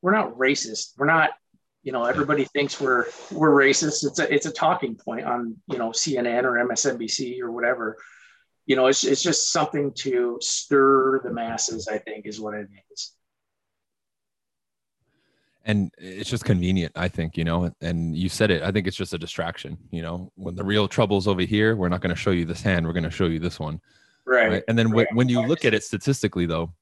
we're 0.01 0.13
not 0.13 0.37
racist. 0.37 0.93
We're 0.97 1.07
not 1.07 1.31
you 1.83 1.93
know 1.93 2.05
everybody 2.05 2.45
thinks 2.45 2.81
we're 2.81 3.07
we're 3.31 3.51
racist. 3.51 4.05
It's 4.05 4.19
a 4.19 4.33
it's 4.33 4.47
a 4.47 4.53
talking 4.53 4.97
point 4.97 5.27
on 5.27 5.57
you 5.69 5.79
know 5.79 5.91
CNN 5.91 6.45
or 6.45 6.65
MSNBC 6.67 7.41
or 7.41 7.51
whatever. 7.53 7.97
You 8.67 8.77
know, 8.77 8.87
it's 8.87 9.05
it's 9.05 9.23
just 9.23 9.53
something 9.53 9.93
to 9.99 10.39
stir 10.41 11.21
the 11.23 11.33
masses. 11.33 11.89
I 11.89 11.99
think 11.99 12.27
is 12.27 12.41
what 12.41 12.55
it 12.55 12.69
is. 12.93 13.13
And 15.65 15.93
it's 15.97 16.29
just 16.29 16.45
convenient, 16.45 16.93
I 16.97 17.09
think, 17.09 17.37
you 17.37 17.45
know. 17.45 17.73
And 17.81 18.17
you 18.17 18.29
said 18.29 18.51
it. 18.51 18.63
I 18.63 18.73
think 18.73 18.87
it's 18.87 18.97
just 18.97 19.15
a 19.15 19.19
distraction. 19.19 19.79
You 19.91 20.03
know, 20.03 20.33
when 20.35 20.57
the 20.57 20.65
real 20.65 20.89
trouble's 20.89 21.29
over 21.29 21.43
here, 21.43 21.77
we're 21.77 21.89
not 21.89 22.01
going 22.01 22.15
to 22.15 22.21
show 22.21 22.33
you 22.33 22.45
this 22.45 22.63
hand. 22.63 22.87
We're 22.87 22.93
going 22.93 23.05
to 23.05 23.11
show 23.11 23.27
you 23.27 23.39
this 23.39 23.61
one 23.61 23.81
Right. 24.25 24.49
right? 24.49 24.65
And 24.69 24.79
then 24.79 24.91
right. 24.91 25.07
when 25.15 25.29
you 25.29 25.41
look 25.43 25.65
at 25.65 25.75
it 25.75 25.85
statistically, 25.85 26.47
though, 26.47 26.73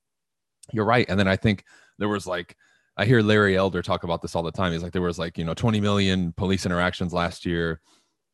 You're 0.72 0.84
right. 0.84 1.06
And 1.08 1.18
then 1.18 1.28
I 1.28 1.36
think 1.36 1.64
there 1.98 2.08
was 2.08 2.26
like 2.26 2.56
I 2.96 3.04
hear 3.06 3.22
Larry 3.22 3.56
Elder 3.56 3.82
talk 3.82 4.04
about 4.04 4.20
this 4.20 4.34
all 4.34 4.42
the 4.42 4.52
time. 4.52 4.72
He's 4.72 4.82
like 4.82 4.92
there 4.92 5.02
was 5.02 5.18
like, 5.18 5.38
you 5.38 5.44
know, 5.44 5.54
20 5.54 5.80
million 5.80 6.32
police 6.32 6.66
interactions 6.66 7.12
last 7.12 7.46
year. 7.46 7.80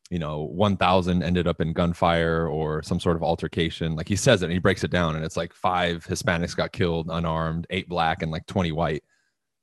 You 0.09 0.19
know, 0.19 0.43
1,000 0.43 1.21
ended 1.21 1.47
up 1.47 1.59
in 1.59 1.73
gunfire 1.73 2.47
or 2.47 2.81
some 2.81 2.99
sort 2.99 3.17
of 3.17 3.23
altercation. 3.23 3.95
Like 3.95 4.07
he 4.07 4.15
says 4.15 4.41
it 4.41 4.45
and 4.45 4.53
he 4.53 4.59
breaks 4.59 4.85
it 4.85 4.91
down, 4.91 5.15
and 5.17 5.25
it's 5.25 5.35
like 5.35 5.53
five 5.53 6.05
Hispanics 6.05 6.55
got 6.55 6.71
killed 6.71 7.07
unarmed, 7.09 7.67
eight 7.69 7.89
black, 7.89 8.21
and 8.21 8.31
like 8.31 8.45
20 8.45 8.71
white. 8.71 9.03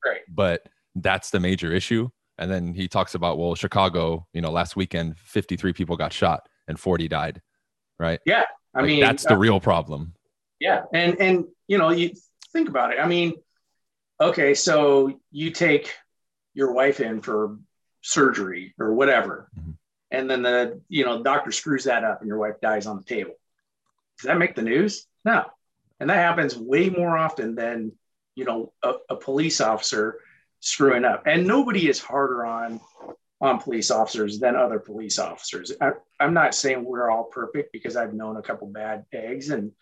Right. 0.05 0.21
But 0.29 0.69
that's 0.95 1.31
the 1.31 1.41
major 1.41 1.73
issue. 1.73 2.09
And 2.39 2.51
then 2.51 2.75
he 2.75 2.89
talks 2.89 3.15
about, 3.15 3.39
well, 3.39 3.55
Chicago, 3.55 4.27
you 4.33 4.41
know, 4.41 4.51
last 4.51 4.75
weekend, 4.77 5.19
53 5.19 5.73
people 5.73 5.97
got 5.97 6.13
shot 6.13 6.49
and 6.67 6.79
40 6.79 7.09
died. 7.09 7.41
Right. 7.99 8.21
Yeah. 8.27 8.45
I 8.75 8.81
Like, 8.81 8.89
mean, 8.89 9.01
that's 9.01 9.25
the 9.25 9.35
uh, 9.35 9.39
real 9.39 9.61
problem. 9.61 10.15
Yeah, 10.59 10.83
and 10.93 11.21
and 11.21 11.45
you 11.69 11.79
know, 11.79 11.91
you 11.91 12.11
think 12.53 12.69
about 12.69 12.93
it. 12.93 12.99
I 12.99 13.07
mean, 13.07 13.35
okay, 14.21 14.55
so 14.55 15.21
you 15.31 15.51
take 15.51 15.95
your 16.55 16.73
wife 16.73 16.99
in 17.01 17.21
for 17.23 17.59
surgery 18.03 18.75
or 18.79 18.95
whatever, 18.95 19.49
Mhm. 19.59 19.77
and 20.11 20.29
then 20.31 20.43
the 20.43 20.81
you 20.89 21.05
know 21.05 21.23
doctor 21.23 21.53
screws 21.53 21.85
that 21.85 22.03
up 22.03 22.21
and 22.21 22.29
your 22.29 22.39
wife 22.39 22.61
dies 22.61 22.87
on 22.87 22.97
the 22.97 23.05
table. 23.05 23.35
Does 24.19 24.27
that 24.27 24.39
make 24.39 24.55
the 24.57 24.63
news? 24.63 25.07
No, 25.25 25.45
and 26.01 26.11
that 26.11 26.17
happens 26.17 26.57
way 26.57 26.89
more 26.91 27.17
often 27.17 27.55
than 27.55 27.93
you 28.35 28.45
know 28.45 28.73
a, 28.83 28.95
a 29.11 29.17
police 29.17 29.61
officer 29.61 30.19
screwing 30.65 31.05
up. 31.05 31.25
And 31.27 31.47
nobody 31.47 31.89
is 31.89 32.01
harder 32.01 32.45
on 32.45 32.81
on 33.41 33.61
police 33.61 33.91
officers 33.91 34.39
than 34.39 34.57
other 34.57 34.79
police 34.79 35.19
officers. 35.19 35.73
I, 35.81 35.93
I'm 36.19 36.33
not 36.33 36.55
saying 36.55 36.83
we're 36.83 37.11
all 37.11 37.25
perfect 37.25 37.73
because 37.73 37.97
I've 37.97 38.15
known 38.15 38.39
a 38.39 38.43
couple 38.43 38.67
bad 38.69 39.05
eggs 39.13 39.51
and 39.51 39.73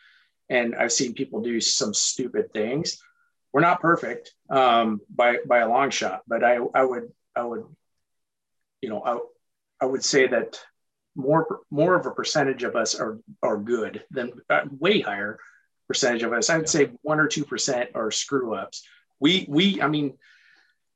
and 0.50 0.74
I've 0.74 0.92
seen 0.92 1.14
people 1.14 1.40
do 1.40 1.60
some 1.60 1.94
stupid 1.94 2.52
things. 2.52 3.00
We're 3.52 3.60
not 3.60 3.80
perfect 3.80 4.32
um, 4.50 5.00
by 5.08 5.38
by 5.46 5.58
a 5.58 5.68
long 5.68 5.90
shot, 5.90 6.22
but 6.26 6.42
I 6.42 6.58
I 6.74 6.82
would 6.84 7.12
I 7.36 7.44
would 7.44 7.64
you 8.80 8.88
know 8.88 9.02
I, 9.04 9.18
I 9.80 9.86
would 9.86 10.04
say 10.04 10.26
that 10.26 10.60
more 11.14 11.60
more 11.70 11.94
of 11.94 12.06
a 12.06 12.10
percentage 12.10 12.64
of 12.64 12.74
us 12.74 12.96
are 12.96 13.20
are 13.42 13.58
good 13.58 14.02
than 14.10 14.32
uh, 14.50 14.62
way 14.80 15.00
higher 15.00 15.38
percentage 15.86 16.24
of 16.24 16.32
us. 16.32 16.50
I'd 16.50 16.62
Yeah. 16.62 16.66
say 16.66 16.90
one 17.02 17.20
or 17.20 17.28
two 17.28 17.44
percent 17.44 17.90
are 17.94 18.10
screw 18.10 18.54
ups. 18.54 18.82
We 19.20 19.46
we 19.48 19.80
I 19.80 19.86
mean, 19.88 20.18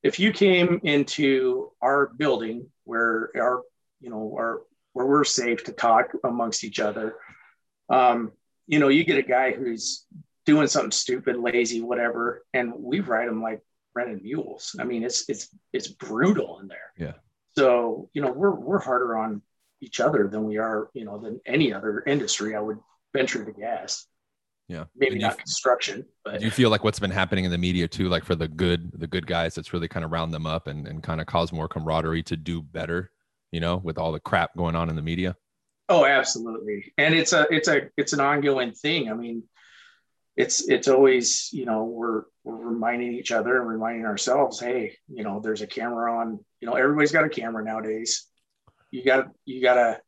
if 0.06 0.20
you 0.20 0.32
came 0.32 0.80
into 0.84 1.72
our 1.82 2.06
building 2.16 2.68
where 2.84 3.30
our 3.36 3.62
you 4.00 4.08
know 4.08 4.34
our 4.38 4.62
where 4.92 5.06
we're 5.06 5.24
safe 5.24 5.64
to 5.64 5.72
talk 5.72 6.12
amongst 6.24 6.64
each 6.64 6.78
other, 6.78 7.16
um, 7.90 8.32
you 8.66 8.78
know, 8.78 8.88
you 8.88 9.04
get 9.04 9.18
a 9.18 9.22
guy 9.22 9.52
who's 9.52 10.06
doing 10.46 10.68
something 10.68 10.92
stupid, 10.92 11.36
lazy, 11.36 11.82
whatever, 11.82 12.44
and 12.54 12.72
we 12.78 13.00
ride 13.00 13.28
him 13.28 13.42
like 13.42 13.60
rented 13.94 14.22
mules. 14.22 14.76
I 14.78 14.84
mean, 14.84 15.02
it's 15.02 15.28
it's 15.28 15.48
it's 15.72 15.88
brutal 15.88 16.60
in 16.60 16.68
there. 16.68 16.92
Yeah. 16.96 17.14
So 17.58 18.08
you 18.14 18.22
know, 18.22 18.30
we're 18.30 18.54
we're 18.54 18.78
harder 18.78 19.16
on 19.16 19.42
each 19.80 19.98
other 19.98 20.28
than 20.28 20.44
we 20.44 20.58
are, 20.58 20.88
you 20.94 21.04
know, 21.04 21.18
than 21.18 21.40
any 21.44 21.72
other 21.72 22.02
industry. 22.06 22.54
I 22.54 22.60
would 22.60 22.78
venture 23.12 23.44
to 23.44 23.52
guess. 23.52 24.06
Yeah. 24.68 24.84
Maybe 24.96 25.12
And 25.14 25.20
you- 25.20 25.26
not 25.28 25.38
construction, 25.38 26.04
but 26.24 26.40
Do 26.40 26.44
you 26.44 26.50
feel 26.50 26.70
like 26.70 26.82
what's 26.82 26.98
been 26.98 27.10
happening 27.10 27.44
in 27.44 27.50
the 27.50 27.58
media 27.58 27.86
too, 27.86 28.08
like 28.08 28.24
for 28.24 28.34
the 28.34 28.48
good, 28.48 28.90
the 28.98 29.06
good 29.06 29.26
guys, 29.26 29.58
it's 29.58 29.72
really 29.72 29.86
kind 29.88 30.04
of 30.04 30.10
round 30.10 30.34
them 30.34 30.46
up 30.46 30.66
and, 30.66 30.88
and 30.88 31.02
kind 31.02 31.20
of 31.20 31.26
cause 31.26 31.52
more 31.52 31.68
camaraderie 31.68 32.24
to 32.24 32.36
do 32.36 32.62
better, 32.62 33.12
you 33.52 33.60
know, 33.60 33.76
with 33.76 33.96
all 33.96 34.10
the 34.12 34.20
crap 34.20 34.56
going 34.56 34.74
on 34.74 34.88
in 34.90 34.96
the 34.96 35.02
media? 35.02 35.36
Oh, 35.88 36.04
absolutely. 36.04 36.92
And 36.98 37.14
it's 37.14 37.32
a 37.32 37.46
it's 37.48 37.68
a 37.68 37.82
it's 37.96 38.12
an 38.12 38.18
ongoing 38.18 38.72
thing. 38.72 39.08
I 39.08 39.14
mean, 39.14 39.44
it's 40.36 40.68
it's 40.68 40.88
always, 40.88 41.48
you 41.52 41.64
know, 41.64 41.84
we're 41.84 42.24
we're 42.42 42.56
reminding 42.56 43.12
each 43.12 43.30
other 43.30 43.60
and 43.60 43.68
reminding 43.68 44.04
ourselves, 44.04 44.58
hey, 44.58 44.96
you 45.08 45.22
know, 45.22 45.38
there's 45.38 45.62
a 45.62 45.66
camera 45.68 46.18
on, 46.18 46.44
you 46.60 46.66
know, 46.68 46.74
everybody's 46.74 47.12
got 47.12 47.24
a 47.24 47.28
camera 47.28 47.62
nowadays. 47.64 48.26
You 48.90 49.04
got 49.04 49.16
to, 49.16 49.30
you 49.44 49.62
got 49.62 49.74
to 49.74 50.00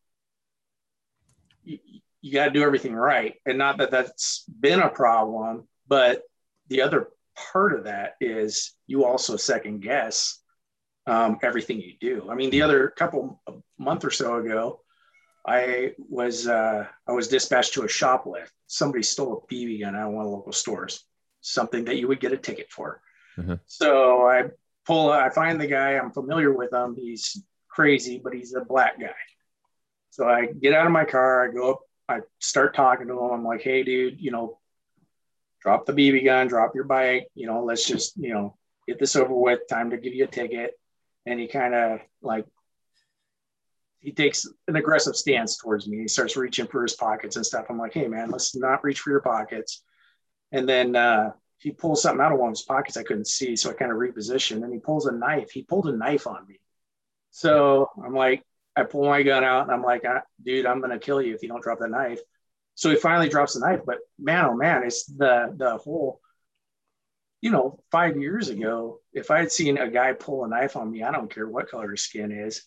you, 1.62 1.78
you 2.20 2.32
got 2.32 2.46
to 2.46 2.50
do 2.50 2.62
everything 2.62 2.94
right. 2.94 3.34
And 3.46 3.58
not 3.58 3.78
that 3.78 3.90
that's 3.90 4.44
been 4.44 4.80
a 4.80 4.88
problem, 4.88 5.68
but 5.86 6.22
the 6.68 6.82
other 6.82 7.08
part 7.52 7.74
of 7.74 7.84
that 7.84 8.16
is 8.20 8.72
you 8.86 9.04
also 9.04 9.36
second 9.36 9.80
guess 9.80 10.40
um, 11.06 11.38
everything 11.42 11.80
you 11.80 11.94
do. 12.00 12.28
I 12.30 12.34
mean, 12.34 12.50
the 12.50 12.62
other 12.62 12.88
couple 12.88 13.40
a 13.46 13.52
month 13.78 14.04
or 14.04 14.10
so 14.10 14.36
ago, 14.36 14.80
I 15.46 15.92
was 15.98 16.46
uh, 16.46 16.86
I 17.06 17.12
was 17.12 17.28
dispatched 17.28 17.74
to 17.74 17.82
a 17.82 17.86
shoplift. 17.86 18.50
Somebody 18.66 19.02
stole 19.02 19.46
a 19.48 19.54
BB 19.54 19.80
gun 19.80 19.96
out 19.96 20.08
of 20.08 20.12
one 20.12 20.24
of 20.24 20.30
the 20.30 20.36
local 20.36 20.52
stores, 20.52 21.04
something 21.40 21.84
that 21.86 21.96
you 21.96 22.08
would 22.08 22.20
get 22.20 22.32
a 22.32 22.36
ticket 22.36 22.70
for. 22.70 23.00
Mhm. 23.38 23.60
So 23.66 24.28
I 24.28 24.50
pull, 24.84 25.10
I 25.10 25.30
find 25.30 25.58
the 25.60 25.66
guy. 25.66 25.92
I'm 25.92 26.10
familiar 26.10 26.52
with 26.52 26.72
him. 26.72 26.96
He's 26.96 27.42
crazy, 27.68 28.20
but 28.22 28.34
he's 28.34 28.54
a 28.54 28.60
black 28.64 29.00
guy. 29.00 29.14
So 30.10 30.28
I 30.28 30.46
get 30.46 30.74
out 30.74 30.86
of 30.86 30.92
my 30.92 31.04
car. 31.04 31.48
I 31.48 31.52
go 31.52 31.72
up. 31.72 31.80
I 32.08 32.20
start 32.38 32.74
talking 32.74 33.08
to 33.08 33.14
him. 33.14 33.30
I'm 33.30 33.44
like, 33.44 33.62
"Hey, 33.62 33.82
dude, 33.82 34.20
you 34.20 34.30
know, 34.30 34.58
drop 35.60 35.86
the 35.86 35.92
BB 35.92 36.24
gun, 36.24 36.48
drop 36.48 36.74
your 36.74 36.84
bike. 36.84 37.28
You 37.34 37.46
know, 37.46 37.64
let's 37.64 37.86
just 37.86 38.16
you 38.16 38.32
know 38.32 38.56
get 38.86 38.98
this 38.98 39.16
over 39.16 39.34
with. 39.34 39.60
Time 39.68 39.90
to 39.90 39.98
give 39.98 40.14
you 40.14 40.24
a 40.24 40.28
ticket." 40.28 40.72
And 41.26 41.38
he 41.38 41.46
kind 41.46 41.74
of 41.74 42.00
like 42.22 42.46
he 44.00 44.12
takes 44.12 44.46
an 44.68 44.76
aggressive 44.76 45.16
stance 45.16 45.56
towards 45.56 45.88
me. 45.88 45.98
He 45.98 46.08
starts 46.08 46.36
reaching 46.36 46.66
for 46.66 46.82
his 46.82 46.94
pockets 46.94 47.36
and 47.36 47.44
stuff. 47.44 47.66
I'm 47.68 47.78
like, 47.78 47.94
hey 47.94 48.06
man, 48.06 48.30
let's 48.30 48.54
not 48.54 48.84
reach 48.84 49.00
for 49.00 49.10
your 49.10 49.20
pockets. 49.20 49.82
And 50.52 50.68
then 50.68 50.94
uh, 50.96 51.32
he 51.58 51.72
pulls 51.72 52.02
something 52.02 52.24
out 52.24 52.32
of 52.32 52.38
one 52.38 52.50
of 52.50 52.56
his 52.56 52.62
pockets 52.62 52.96
I 52.96 53.02
couldn't 53.02 53.26
see, 53.26 53.56
so 53.56 53.70
I 53.70 53.74
kind 53.74 53.90
of 53.90 53.98
repositioned. 53.98 54.62
And 54.62 54.72
he 54.72 54.78
pulls 54.78 55.06
a 55.06 55.12
knife. 55.12 55.50
He 55.50 55.62
pulled 55.62 55.88
a 55.88 55.96
knife 55.96 56.26
on 56.26 56.46
me. 56.46 56.60
So 57.30 57.90
I'm 58.02 58.14
like, 58.14 58.44
I 58.78 58.84
pull 58.84 59.06
my 59.08 59.22
gun 59.22 59.44
out 59.44 59.62
and 59.64 59.72
I'm 59.72 59.82
like, 59.82 60.02
"Ah, 60.06 60.22
dude, 60.42 60.66
I'm 60.66 60.80
gonna 60.80 60.98
kill 60.98 61.20
you 61.20 61.34
if 61.34 61.42
you 61.42 61.48
don't 61.48 61.62
drop 61.62 61.78
the 61.80 61.88
knife. 61.88 62.20
So 62.74 62.90
he 62.90 62.96
finally 62.96 63.28
drops 63.28 63.54
the 63.54 63.60
knife. 63.60 63.80
But 63.84 63.98
man, 64.18 64.44
oh 64.46 64.54
man, 64.54 64.84
it's 64.84 65.04
the 65.06 65.52
the 65.56 65.76
whole. 65.78 66.20
You 67.40 67.52
know, 67.52 67.78
five 67.92 68.16
years 68.16 68.48
ago, 68.48 69.00
if 69.12 69.30
I 69.30 69.38
had 69.38 69.52
seen 69.52 69.78
a 69.78 69.88
guy 69.88 70.12
pull 70.12 70.44
a 70.44 70.48
knife 70.48 70.74
on 70.76 70.90
me, 70.90 71.04
I 71.04 71.12
don't 71.12 71.32
care 71.32 71.48
what 71.48 71.70
color 71.70 71.90
his 71.92 72.02
skin 72.02 72.32
is, 72.32 72.64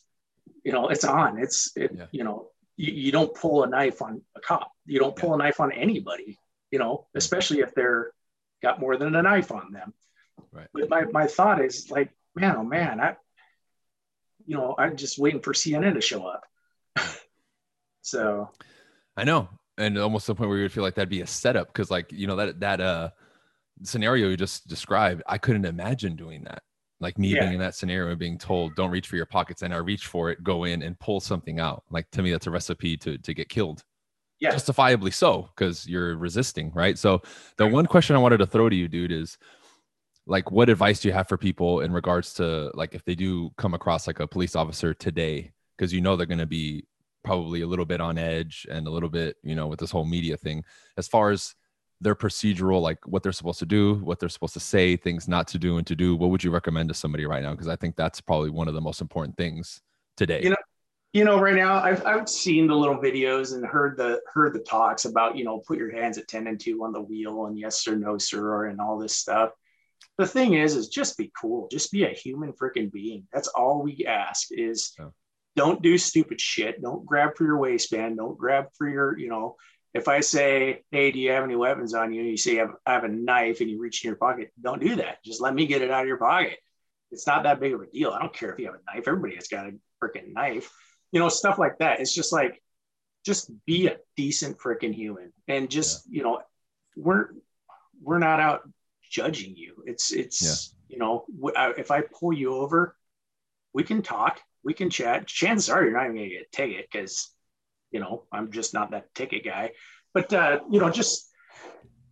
you 0.64 0.72
know, 0.72 0.88
it's 0.88 1.04
on. 1.04 1.38
It's 1.40 1.76
it, 1.76 1.92
Yeah. 1.94 2.06
you 2.12 2.24
know, 2.24 2.52
you, 2.78 2.94
you 2.94 3.12
don't 3.12 3.36
pull 3.36 3.64
a 3.64 3.68
knife 3.68 4.02
on 4.02 4.22
a 4.34 4.40
cop. 4.40 4.72
You 4.86 5.00
don't 5.00 5.16
pull 5.16 5.34
a 5.34 5.38
knife 5.38 5.60
on 5.60 5.74
anybody, 5.74 6.40
you 6.72 6.80
know, 6.80 7.08
especially 7.16 7.60
if 7.60 7.76
they're 7.76 8.14
got 8.64 8.80
more 8.80 8.96
than 8.96 9.14
a 9.14 9.22
knife 9.22 9.52
on 9.52 9.74
them. 9.74 9.94
Right. 10.54 10.68
But 10.74 10.90
my, 10.90 11.04
my 11.06 11.28
thought 11.28 11.60
is 11.62 11.92
like, 11.92 12.10
man, 12.36 12.56
oh 12.56 12.64
man, 12.64 13.02
I 13.02 13.18
you 14.46 14.56
know, 14.58 14.76
I'm 14.78 14.96
just 14.96 15.20
waiting 15.20 15.42
for 15.42 15.54
CNN 15.54 15.94
to 15.96 16.02
show 16.02 16.26
up. 16.26 16.44
so 18.02 18.50
I 19.18 19.24
know. 19.24 19.50
And 19.78 19.98
almost 19.98 20.26
to 20.26 20.34
the 20.34 20.36
point 20.36 20.50
where 20.50 20.58
you 20.58 20.64
would 20.66 20.72
feel 20.72 20.84
like 20.84 20.96
that'd 20.96 21.10
be 21.10 21.22
a 21.22 21.28
setup 21.28 21.68
because, 21.68 21.90
like, 21.90 22.12
you 22.12 22.28
know, 22.28 22.36
that, 22.36 22.60
that, 22.60 22.82
uh, 22.82 23.10
scenario 23.84 24.30
you 24.30 24.38
just 24.38 24.68
described, 24.68 25.24
I 25.28 25.38
couldn't 25.38 25.66
imagine 25.66 26.16
doing 26.16 26.44
that. 26.44 26.62
Like 27.00 27.18
me 27.18 27.30
Yeah. 27.30 27.40
being 27.42 27.54
in 27.54 27.60
that 27.60 27.74
scenario 27.74 28.10
and 28.12 28.20
being 28.20 28.38
told, 28.38 28.76
don't 28.76 28.92
reach 28.92 29.08
for 29.08 29.16
your 29.16 29.26
pockets. 29.26 29.64
And 29.64 29.74
I 29.74 29.78
reach 29.78 30.06
for 30.06 30.30
it, 30.30 30.44
go 30.44 30.66
in 30.66 30.84
and 30.84 31.00
pull 31.00 31.20
something 31.20 31.60
out. 31.60 31.84
Like 31.90 32.10
to 32.12 32.22
me, 32.22 32.32
that's 32.32 32.46
a 32.48 32.52
recipe 32.52 32.96
to, 32.98 33.18
to 33.18 33.34
get 33.34 33.50
killed. 33.50 33.84
yeah, 34.40 34.52
justifiably 34.52 35.12
so 35.12 35.50
because 35.56 35.88
you're 35.88 36.18
resisting 36.18 36.72
right 36.74 36.98
so 36.98 37.22
the 37.58 37.68
one 37.68 37.86
question 37.86 38.16
i 38.16 38.20
wanted 38.20 38.38
to 38.38 38.46
throw 38.48 38.70
to 38.70 38.76
you 38.76 38.88
dude 38.88 39.12
is 39.12 39.38
like 40.28 40.52
what 40.52 40.70
advice 40.70 41.00
do 41.00 41.08
you 41.08 41.14
have 41.14 41.28
for 41.28 41.38
people 41.38 41.82
in 41.82 41.92
regards 41.92 42.34
to 42.36 42.72
like 42.74 42.94
if 42.94 43.04
they 43.04 43.16
do 43.16 43.52
come 43.58 43.74
across 43.74 44.08
like 44.08 44.20
a 44.20 44.28
police 44.28 44.56
officer 44.56 44.94
today? 44.94 45.52
Because 45.78 45.94
you 45.94 46.02
know 46.02 46.16
they're 46.16 46.26
going 46.26 46.38
to 46.38 46.46
be 46.46 46.86
probably 47.24 47.62
a 47.62 47.68
little 47.68 47.86
bit 47.86 48.02
on 48.02 48.18
edge 48.18 48.66
and 48.70 48.88
a 48.88 48.90
little 48.92 49.10
bit 49.10 49.38
you 49.44 49.56
know 49.56 49.68
with 49.68 49.80
this 49.80 49.92
whole 49.92 50.06
media 50.06 50.38
thing. 50.38 50.64
As 50.98 51.08
far 51.08 51.32
as 51.32 51.56
their 52.00 52.16
procedural 52.16 52.82
like 52.82 52.98
what 53.06 53.22
they're 53.22 53.32
supposed 53.32 53.60
to 53.60 53.66
do 53.66 53.94
what 53.96 54.20
they're 54.20 54.28
supposed 54.28 54.54
to 54.54 54.60
say 54.60 54.96
things 54.96 55.28
not 55.28 55.48
to 55.48 55.60
do 55.60 55.78
and 55.78 55.86
to 55.86 55.96
do 55.96 56.16
what 56.16 56.32
would 56.32 56.44
you 56.44 56.50
recommend 56.50 56.90
to 56.90 56.96
somebody 56.96 57.26
right 57.26 57.44
now? 57.44 57.52
Because 57.52 57.68
i 57.68 57.76
think 57.76 57.96
that's 57.96 58.20
probably 58.20 58.50
one 58.50 58.68
of 58.68 58.74
the 58.74 58.82
most 58.82 59.02
important 59.02 59.38
things 59.38 59.82
today. 60.18 60.42
You 60.44 60.50
know, 60.50 60.56
you 61.14 61.26
know, 61.26 61.40
right 61.40 61.56
now 61.56 61.76
I've, 61.76 62.06
I've 62.06 62.30
seen 62.30 62.68
the 62.68 62.76
little 62.76 62.98
videos 62.98 63.54
and 63.54 63.66
heard 63.66 63.98
the 63.98 64.22
heard 64.34 64.54
the 64.54 64.60
talks 64.60 65.06
about, 65.06 65.36
you 65.36 65.44
know, 65.44 65.60
put 65.60 65.78
your 65.78 65.92
hands 65.92 66.18
at 66.18 66.28
10 66.28 66.48
and 66.48 66.60
2 66.60 66.84
on 66.84 66.94
the 66.94 67.02
wheel 67.02 67.48
and 67.48 67.60
yes 67.60 67.86
or 67.88 67.98
no, 67.98 68.18
sir, 68.18 68.68
and 68.68 68.80
all 68.80 68.98
this 68.98 69.18
stuff. 69.18 69.52
The 70.22 70.28
thing 70.28 70.54
is, 70.54 70.76
is 70.76 70.88
just 70.90 71.18
be 71.18 71.32
cool. 71.40 71.68
Just 71.72 71.92
be 71.92 72.04
a 72.04 72.10
human 72.10 72.54
freaking 72.54 72.92
being. 72.92 73.28
That's 73.34 73.48
all 73.48 73.82
we 73.82 74.06
ask 74.08 74.50
is 74.52 74.94
Yeah. 75.00 75.10
don't 75.56 75.82
do 75.82 75.98
stupid 75.98 76.40
shit. 76.40 76.82
Don't 76.82 77.06
grab 77.06 77.36
for 77.36 77.44
your 77.44 77.58
waistband. 77.58 78.18
Don't 78.18 78.38
grab 78.38 78.68
for 78.78 78.88
your, 78.88 79.18
you 79.18 79.30
know, 79.30 79.56
if 79.94 80.08
I 80.08 80.20
say, 80.20 80.84
hey, 80.92 81.12
do 81.12 81.20
you 81.20 81.32
have 81.32 81.44
any 81.44 81.56
weapons 81.56 81.94
on 81.94 82.14
you? 82.14 82.22
And 82.22 82.30
you 82.30 82.38
say, 82.38 82.58
I 82.58 82.62
have, 82.62 82.76
I 82.86 82.94
have 82.94 83.04
a 83.04 83.10
knife 83.10 83.62
and 83.62 83.70
you 83.70 83.80
reach 83.80 84.04
in 84.04 84.10
your 84.10 84.16
pocket. 84.16 84.52
Don't 84.62 84.80
do 84.80 84.96
that. 84.98 85.24
Just 85.26 85.42
let 85.42 85.54
me 85.54 85.66
get 85.66 85.82
it 85.82 85.92
out 85.92 86.04
of 86.04 86.08
your 86.08 86.18
pocket. 86.18 86.58
It's 87.12 87.28
not 87.28 87.44
that 87.44 87.60
big 87.60 87.74
of 87.74 87.82
a 87.82 87.88
deal. 87.88 88.12
I 88.12 88.20
don't 88.20 88.34
care 88.34 88.54
if 88.54 88.60
you 88.60 88.68
have 88.68 88.76
a 88.76 88.96
knife. 88.96 89.08
Everybody 89.08 89.36
has 89.36 89.48
got 89.48 89.68
a 89.68 89.74
freaking 90.02 90.34
knife 90.34 90.72
you 91.12 91.20
know, 91.20 91.30
stuff 91.30 91.60
like 91.60 91.78
that. 91.80 92.00
It's 92.00 92.14
just 92.14 92.32
like, 92.32 92.62
just 93.26 93.52
be 93.66 93.88
a 93.88 93.98
decent 94.16 94.58
freaking 94.60 94.94
human, 94.94 95.32
and 95.48 95.70
just 95.70 96.08
you 96.10 96.24
know, 96.24 96.42
we're 96.96 97.30
we're 98.02 98.18
not 98.20 98.40
out 98.40 98.62
judging 99.12 99.56
you. 99.56 99.84
It's 99.86 100.12
it's 100.12 100.74
yeah. 100.90 100.96
you 100.96 101.00
know 101.00 101.26
if 101.78 101.92
I 101.92 102.02
pull 102.02 102.34
you 102.34 102.56
over, 102.56 102.96
we 103.74 103.84
can 103.84 104.02
talk, 104.02 104.40
we 104.64 104.74
can 104.74 104.90
chat. 104.90 105.28
Chances 105.28 105.70
are 105.70 105.84
you're 105.84 105.94
not 105.94 106.06
even 106.06 106.16
gonna 106.16 106.30
get 106.30 106.48
a 106.52 106.56
ticket 106.56 106.88
because 106.92 107.30
you 107.92 108.00
know 108.00 108.24
I'm 108.32 108.52
just 108.52 108.74
not 108.74 108.92
that 108.92 109.14
ticket 109.14 109.44
guy. 109.46 109.72
But 110.14 110.34
uh, 110.34 110.62
you 110.70 110.80
know 110.80 110.90
just 110.90 111.32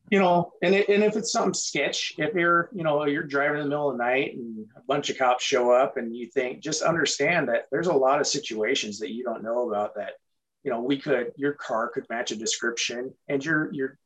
you 0.10 0.18
know, 0.18 0.54
and 0.64 0.74
it, 0.74 0.90
and 0.90 1.04
if 1.04 1.16
it's 1.16 1.32
something 1.32 1.54
sketch, 1.54 2.14
if 2.18 2.34
you're, 2.34 2.70
you 2.74 2.84
know, 2.84 3.06
you're 3.06 3.24
driving 3.24 3.58
in 3.58 3.66
the 3.66 3.70
middle 3.70 3.92
of 3.92 3.98
the 3.98 4.04
night 4.04 4.34
and 4.36 4.66
a 4.76 4.82
bunch 4.88 5.10
of 5.10 5.18
cops 5.18 5.44
show 5.44 5.72
up 5.72 5.98
and 5.98 6.16
you 6.16 6.28
think, 6.28 6.62
just 6.62 6.82
understand 6.82 7.50
that 7.50 7.66
there's 7.72 7.88
a 7.88 7.94
lot 7.94 8.20
of 8.20 8.26
situations 8.26 8.98
that 9.00 9.12
you 9.12 9.24
don't 9.24 9.44
know 9.44 9.70
about 9.70 9.96
that, 9.96 10.14
you 10.64 10.72
know, 10.72 10.82
we 10.82 10.98
could, 10.98 11.32
your 11.36 11.54
car 11.54 11.90
could 11.90 12.10
match 12.10 12.32
a 12.32 12.36
description 12.36 13.14
and 13.28 13.46
you're, 13.46 13.72
you're, 13.72 14.00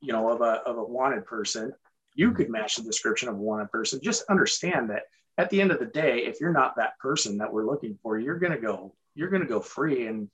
you 0.00 0.12
know, 0.12 0.30
of 0.30 0.42
a, 0.42 0.62
of 0.64 0.78
a 0.78 0.84
wanted 0.84 1.26
person, 1.26 1.72
you 2.18 2.32
could 2.32 2.50
match 2.50 2.76
the 2.76 2.82
description 2.82 3.28
of 3.28 3.36
wanted 3.36 3.70
person. 3.70 4.00
Just 4.02 4.24
understand 4.28 4.90
that 4.90 5.04
at 5.38 5.50
the 5.50 5.60
end 5.60 5.70
of 5.70 5.78
the 5.78 5.86
day, 5.86 6.24
if 6.26 6.40
you're 6.40 6.52
not 6.52 6.76
that 6.76 6.98
person 6.98 7.38
that 7.38 7.52
we're 7.52 7.66
looking 7.66 7.98
for, 8.02 8.18
you're 8.18 8.38
going 8.38 8.52
to 8.52 8.60
go, 8.60 8.94
you're 9.14 9.30
going 9.30 9.42
to 9.42 9.48
go 9.48 9.60
free. 9.60 10.06
And, 10.06 10.28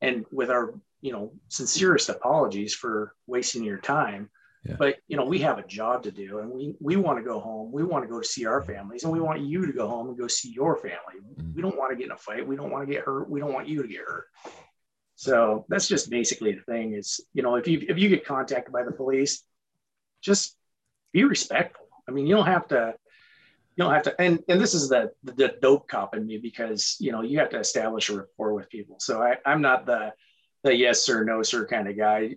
and 0.00 0.24
with 0.30 0.50
our, 0.50 0.74
you 1.00 1.12
know, 1.12 1.32
sincerest 1.48 2.08
apologies 2.08 2.74
for 2.74 3.14
wasting 3.26 3.64
your 3.64 3.78
time 3.78 4.30
yeah. 4.64 4.76
But 4.78 4.96
you 5.08 5.16
know, 5.16 5.26
we 5.26 5.40
have 5.40 5.58
a 5.58 5.66
job 5.66 6.04
to 6.04 6.10
do, 6.10 6.38
and 6.38 6.50
we 6.50 6.74
we 6.80 6.96
want 6.96 7.18
to 7.18 7.24
go 7.24 7.38
home. 7.38 7.70
We 7.70 7.84
want 7.84 8.04
to 8.04 8.08
go 8.08 8.18
to 8.18 8.26
see 8.26 8.46
our 8.46 8.62
families, 8.62 9.04
and 9.04 9.12
we 9.12 9.20
want 9.20 9.42
you 9.42 9.66
to 9.66 9.72
go 9.72 9.86
home 9.86 10.08
and 10.08 10.16
go 10.16 10.26
see 10.26 10.50
your 10.50 10.76
family. 10.76 11.20
Mm-hmm. 11.20 11.54
We 11.54 11.62
don't 11.62 11.76
want 11.76 11.90
to 11.92 11.96
get 11.96 12.06
in 12.06 12.12
a 12.12 12.16
fight. 12.16 12.46
We 12.46 12.56
don't 12.56 12.70
want 12.70 12.86
to 12.86 12.92
get 12.92 13.04
hurt. 13.04 13.28
We 13.28 13.40
don't 13.40 13.52
want 13.52 13.68
you 13.68 13.82
to 13.82 13.88
get 13.88 14.00
hurt. 14.06 14.26
So 15.16 15.66
that's 15.68 15.86
just 15.86 16.08
basically 16.08 16.52
the 16.52 16.62
thing. 16.62 16.94
Is 16.94 17.20
you 17.34 17.42
know, 17.42 17.56
if 17.56 17.68
you 17.68 17.84
if 17.86 17.98
you 17.98 18.08
get 18.08 18.24
contacted 18.24 18.72
by 18.72 18.84
the 18.84 18.92
police, 18.92 19.42
just 20.22 20.56
be 21.14 21.24
respectful. 21.24 21.86
I 22.06 22.12
mean, 22.12 22.26
you 22.26 22.36
don't 22.36 22.46
have 22.46 22.68
to. 22.68 22.94
You 23.76 23.84
don't 23.84 23.94
have 23.94 24.02
to, 24.04 24.20
and 24.20 24.38
and 24.48 24.60
this 24.60 24.74
is 24.74 24.90
the 24.90 25.12
the 25.24 25.56
dope 25.60 25.88
cop 25.88 26.14
in 26.14 26.26
me 26.26 26.36
because 26.38 26.96
you 27.00 27.10
know 27.10 27.22
you 27.22 27.38
have 27.38 27.50
to 27.50 27.58
establish 27.58 28.10
a 28.10 28.18
rapport 28.18 28.52
with 28.52 28.68
people. 28.68 28.96
So 29.00 29.22
I 29.22 29.36
I'm 29.46 29.62
not 29.62 29.86
the 29.86 30.12
the 30.62 30.76
yes 30.76 31.00
sir 31.00 31.24
no 31.24 31.42
sir 31.42 31.66
kind 31.66 31.88
of 31.88 31.96
guy. 31.96 32.36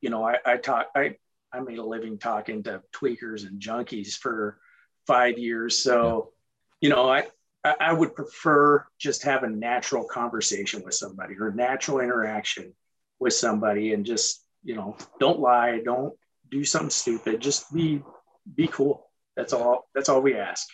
You 0.00 0.10
know, 0.10 0.24
I 0.24 0.36
I 0.46 0.56
talk 0.56 0.86
I 0.94 1.16
I 1.52 1.60
made 1.60 1.78
a 1.78 1.84
living 1.84 2.18
talking 2.18 2.62
to 2.64 2.82
tweakers 2.94 3.46
and 3.46 3.60
junkies 3.60 4.16
for 4.16 4.58
five 5.06 5.38
years. 5.38 5.78
So, 5.78 6.32
yeah. 6.80 6.88
you 6.88 6.94
know, 6.94 7.10
I, 7.10 7.24
I 7.64 7.92
would 7.92 8.14
prefer 8.14 8.86
just 8.98 9.22
have 9.24 9.42
a 9.42 9.48
natural 9.48 10.04
conversation 10.04 10.82
with 10.84 10.94
somebody 10.94 11.34
or 11.40 11.50
natural 11.50 12.00
interaction 12.00 12.74
with 13.18 13.32
somebody 13.32 13.94
and 13.94 14.04
just, 14.04 14.44
you 14.62 14.74
know, 14.74 14.96
don't 15.18 15.40
lie, 15.40 15.80
don't 15.84 16.14
do 16.50 16.64
something 16.64 16.90
stupid, 16.90 17.40
just 17.40 17.72
be, 17.74 18.02
be 18.54 18.68
cool. 18.68 19.08
That's 19.36 19.52
all, 19.52 19.88
that's 19.94 20.08
all 20.08 20.20
we 20.20 20.34
ask. 20.34 20.68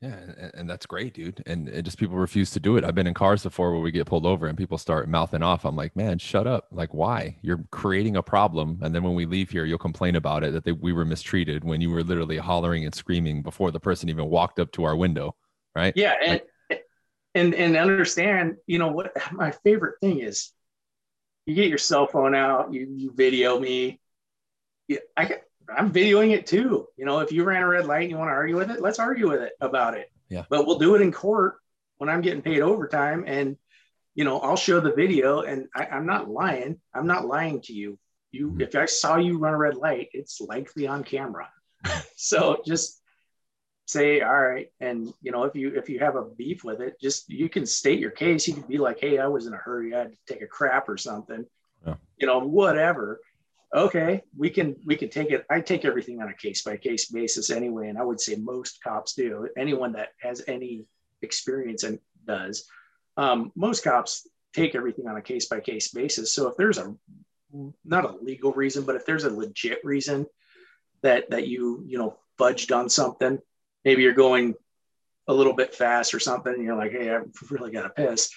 Yeah, 0.00 0.14
and, 0.14 0.52
and, 0.54 0.70
that's 0.70 0.86
great, 0.86 1.14
dude. 1.14 1.42
And 1.46 1.68
it 1.68 1.82
just 1.82 1.98
people 1.98 2.16
refuse 2.16 2.52
to 2.52 2.60
do 2.60 2.76
it. 2.76 2.84
I've 2.84 2.94
been 2.94 3.08
in 3.08 3.14
cars 3.14 3.42
before 3.42 3.72
where 3.72 3.80
we 3.80 3.90
get 3.90 4.06
pulled 4.06 4.26
over 4.26 4.46
and 4.46 4.56
people 4.56 4.78
start 4.78 5.08
mouthing 5.08 5.42
off. 5.42 5.64
I'm 5.64 5.74
like, 5.74 5.96
man, 5.96 6.18
shut 6.18 6.46
up. 6.46 6.66
Like, 6.70 6.94
why? 6.94 7.36
You're 7.42 7.64
creating 7.72 8.14
a 8.14 8.22
problem, 8.22 8.78
and 8.82 8.94
then 8.94 9.02
when 9.02 9.14
we 9.14 9.26
leave 9.26 9.50
here, 9.50 9.64
you'll 9.64 9.78
complain 9.78 10.14
about 10.14 10.44
it 10.44 10.52
that 10.52 10.64
they, 10.64 10.70
we 10.70 10.92
were 10.92 11.04
mistreated 11.04 11.64
when 11.64 11.80
you 11.80 11.90
were 11.90 12.04
literally 12.04 12.38
hollering 12.38 12.84
and 12.84 12.94
screaming 12.94 13.42
before 13.42 13.72
the 13.72 13.80
person 13.80 14.08
even 14.08 14.26
walked 14.26 14.60
up 14.60 14.70
to 14.72 14.84
our 14.84 14.94
window, 14.94 15.34
right? 15.74 15.92
Yeah, 15.96 16.14
and 16.24 16.42
like, 16.70 16.84
and 17.34 17.52
and 17.54 17.76
understand, 17.76 18.54
you 18.68 18.78
know 18.78 18.92
what? 18.92 19.12
My 19.32 19.50
favorite 19.50 19.96
thing 20.00 20.20
is, 20.20 20.52
you 21.44 21.56
get 21.56 21.68
your 21.68 21.78
cell 21.78 22.06
phone 22.06 22.36
out, 22.36 22.72
you 22.72 22.86
you 22.96 23.12
video 23.12 23.58
me. 23.58 23.98
Yeah, 24.86 24.98
I 25.16 25.40
I'm 25.74 25.92
videoing 25.92 26.32
it 26.32 26.46
too. 26.46 26.86
You 26.96 27.04
know, 27.04 27.20
if 27.20 27.32
you 27.32 27.44
ran 27.44 27.62
a 27.62 27.68
red 27.68 27.86
light 27.86 28.02
and 28.02 28.10
you 28.10 28.16
want 28.16 28.28
to 28.28 28.34
argue 28.34 28.56
with 28.56 28.70
it, 28.70 28.80
let's 28.80 28.98
argue 28.98 29.28
with 29.28 29.42
it 29.42 29.52
about 29.60 29.94
it. 29.94 30.10
Yeah. 30.28 30.44
But 30.48 30.66
we'll 30.66 30.78
do 30.78 30.94
it 30.94 31.02
in 31.02 31.12
court 31.12 31.56
when 31.98 32.08
I'm 32.08 32.20
getting 32.20 32.42
paid 32.42 32.60
overtime. 32.60 33.24
And, 33.26 33.56
you 34.14 34.24
know, 34.24 34.40
I'll 34.40 34.56
show 34.56 34.80
the 34.80 34.92
video 34.92 35.42
and 35.42 35.66
I, 35.74 35.88
am 35.90 36.06
not 36.06 36.28
lying. 36.28 36.80
I'm 36.94 37.06
not 37.06 37.26
lying 37.26 37.60
to 37.62 37.72
you. 37.72 37.98
You, 38.30 38.50
mm-hmm. 38.50 38.60
if 38.60 38.74
I 38.74 38.86
saw 38.86 39.16
you 39.16 39.38
run 39.38 39.54
a 39.54 39.58
red 39.58 39.76
light, 39.76 40.08
it's 40.12 40.40
likely 40.40 40.86
on 40.86 41.04
camera. 41.04 41.48
so 42.16 42.62
just 42.66 43.00
say, 43.86 44.20
all 44.20 44.40
right. 44.40 44.68
And, 44.80 45.12
you 45.22 45.32
know, 45.32 45.44
if 45.44 45.54
you, 45.54 45.74
if 45.74 45.88
you 45.88 45.98
have 46.00 46.16
a 46.16 46.24
beef 46.24 46.64
with 46.64 46.80
it, 46.80 47.00
just, 47.00 47.28
you 47.30 47.48
can 47.48 47.66
state 47.66 48.00
your 48.00 48.10
case. 48.10 48.46
You 48.46 48.54
can 48.54 48.64
be 48.64 48.78
like, 48.78 49.00
Hey, 49.00 49.18
I 49.18 49.26
was 49.26 49.46
in 49.46 49.54
a 49.54 49.58
hurry. 49.58 49.94
I 49.94 50.00
had 50.00 50.12
to 50.12 50.34
take 50.34 50.42
a 50.42 50.46
crap 50.46 50.88
or 50.88 50.96
something, 50.96 51.46
yeah. 51.86 51.94
you 52.18 52.26
know, 52.26 52.40
whatever 52.40 53.20
okay 53.74 54.22
we 54.36 54.50
can 54.50 54.76
we 54.84 54.96
can 54.96 55.08
take 55.08 55.30
it. 55.30 55.44
I 55.50 55.60
take 55.60 55.84
everything 55.84 56.22
on 56.22 56.28
a 56.28 56.34
case 56.34 56.62
by 56.62 56.76
case 56.76 57.06
basis 57.06 57.50
anyway 57.50 57.88
and 57.88 57.98
i 57.98 58.02
would 58.02 58.20
say 58.20 58.36
most 58.36 58.82
cops 58.82 59.14
do. 59.14 59.48
Anyone 59.56 59.92
that 59.92 60.10
has 60.22 60.42
any 60.48 60.86
experience 61.22 61.82
and 61.82 61.98
does 62.26 62.64
um, 63.16 63.52
most 63.56 63.84
cops 63.84 64.26
take 64.54 64.74
everything 64.74 65.06
on 65.06 65.16
a 65.16 65.22
case 65.22 65.46
by 65.46 65.60
case 65.60 65.88
basis. 65.88 66.32
So 66.32 66.48
if 66.48 66.56
there's 66.56 66.78
a 66.78 66.94
not 67.84 68.04
a 68.04 68.16
legal 68.22 68.52
reason 68.52 68.84
but 68.84 68.94
if 68.94 69.06
there's 69.06 69.24
a 69.24 69.30
legit 69.30 69.84
reason 69.84 70.26
that 71.02 71.30
that 71.30 71.46
you 71.46 71.82
you 71.86 71.98
know 71.98 72.16
fudged 72.38 72.76
on 72.76 72.88
something 72.88 73.38
maybe 73.84 74.02
you're 74.02 74.12
going 74.12 74.54
a 75.28 75.32
little 75.32 75.54
bit 75.54 75.74
fast 75.74 76.12
or 76.12 76.20
something 76.20 76.62
you're 76.62 76.76
like 76.76 76.92
hey 76.92 77.10
i 77.10 77.20
really 77.50 77.70
got 77.70 77.82
to 77.82 77.88
piss 77.90 78.30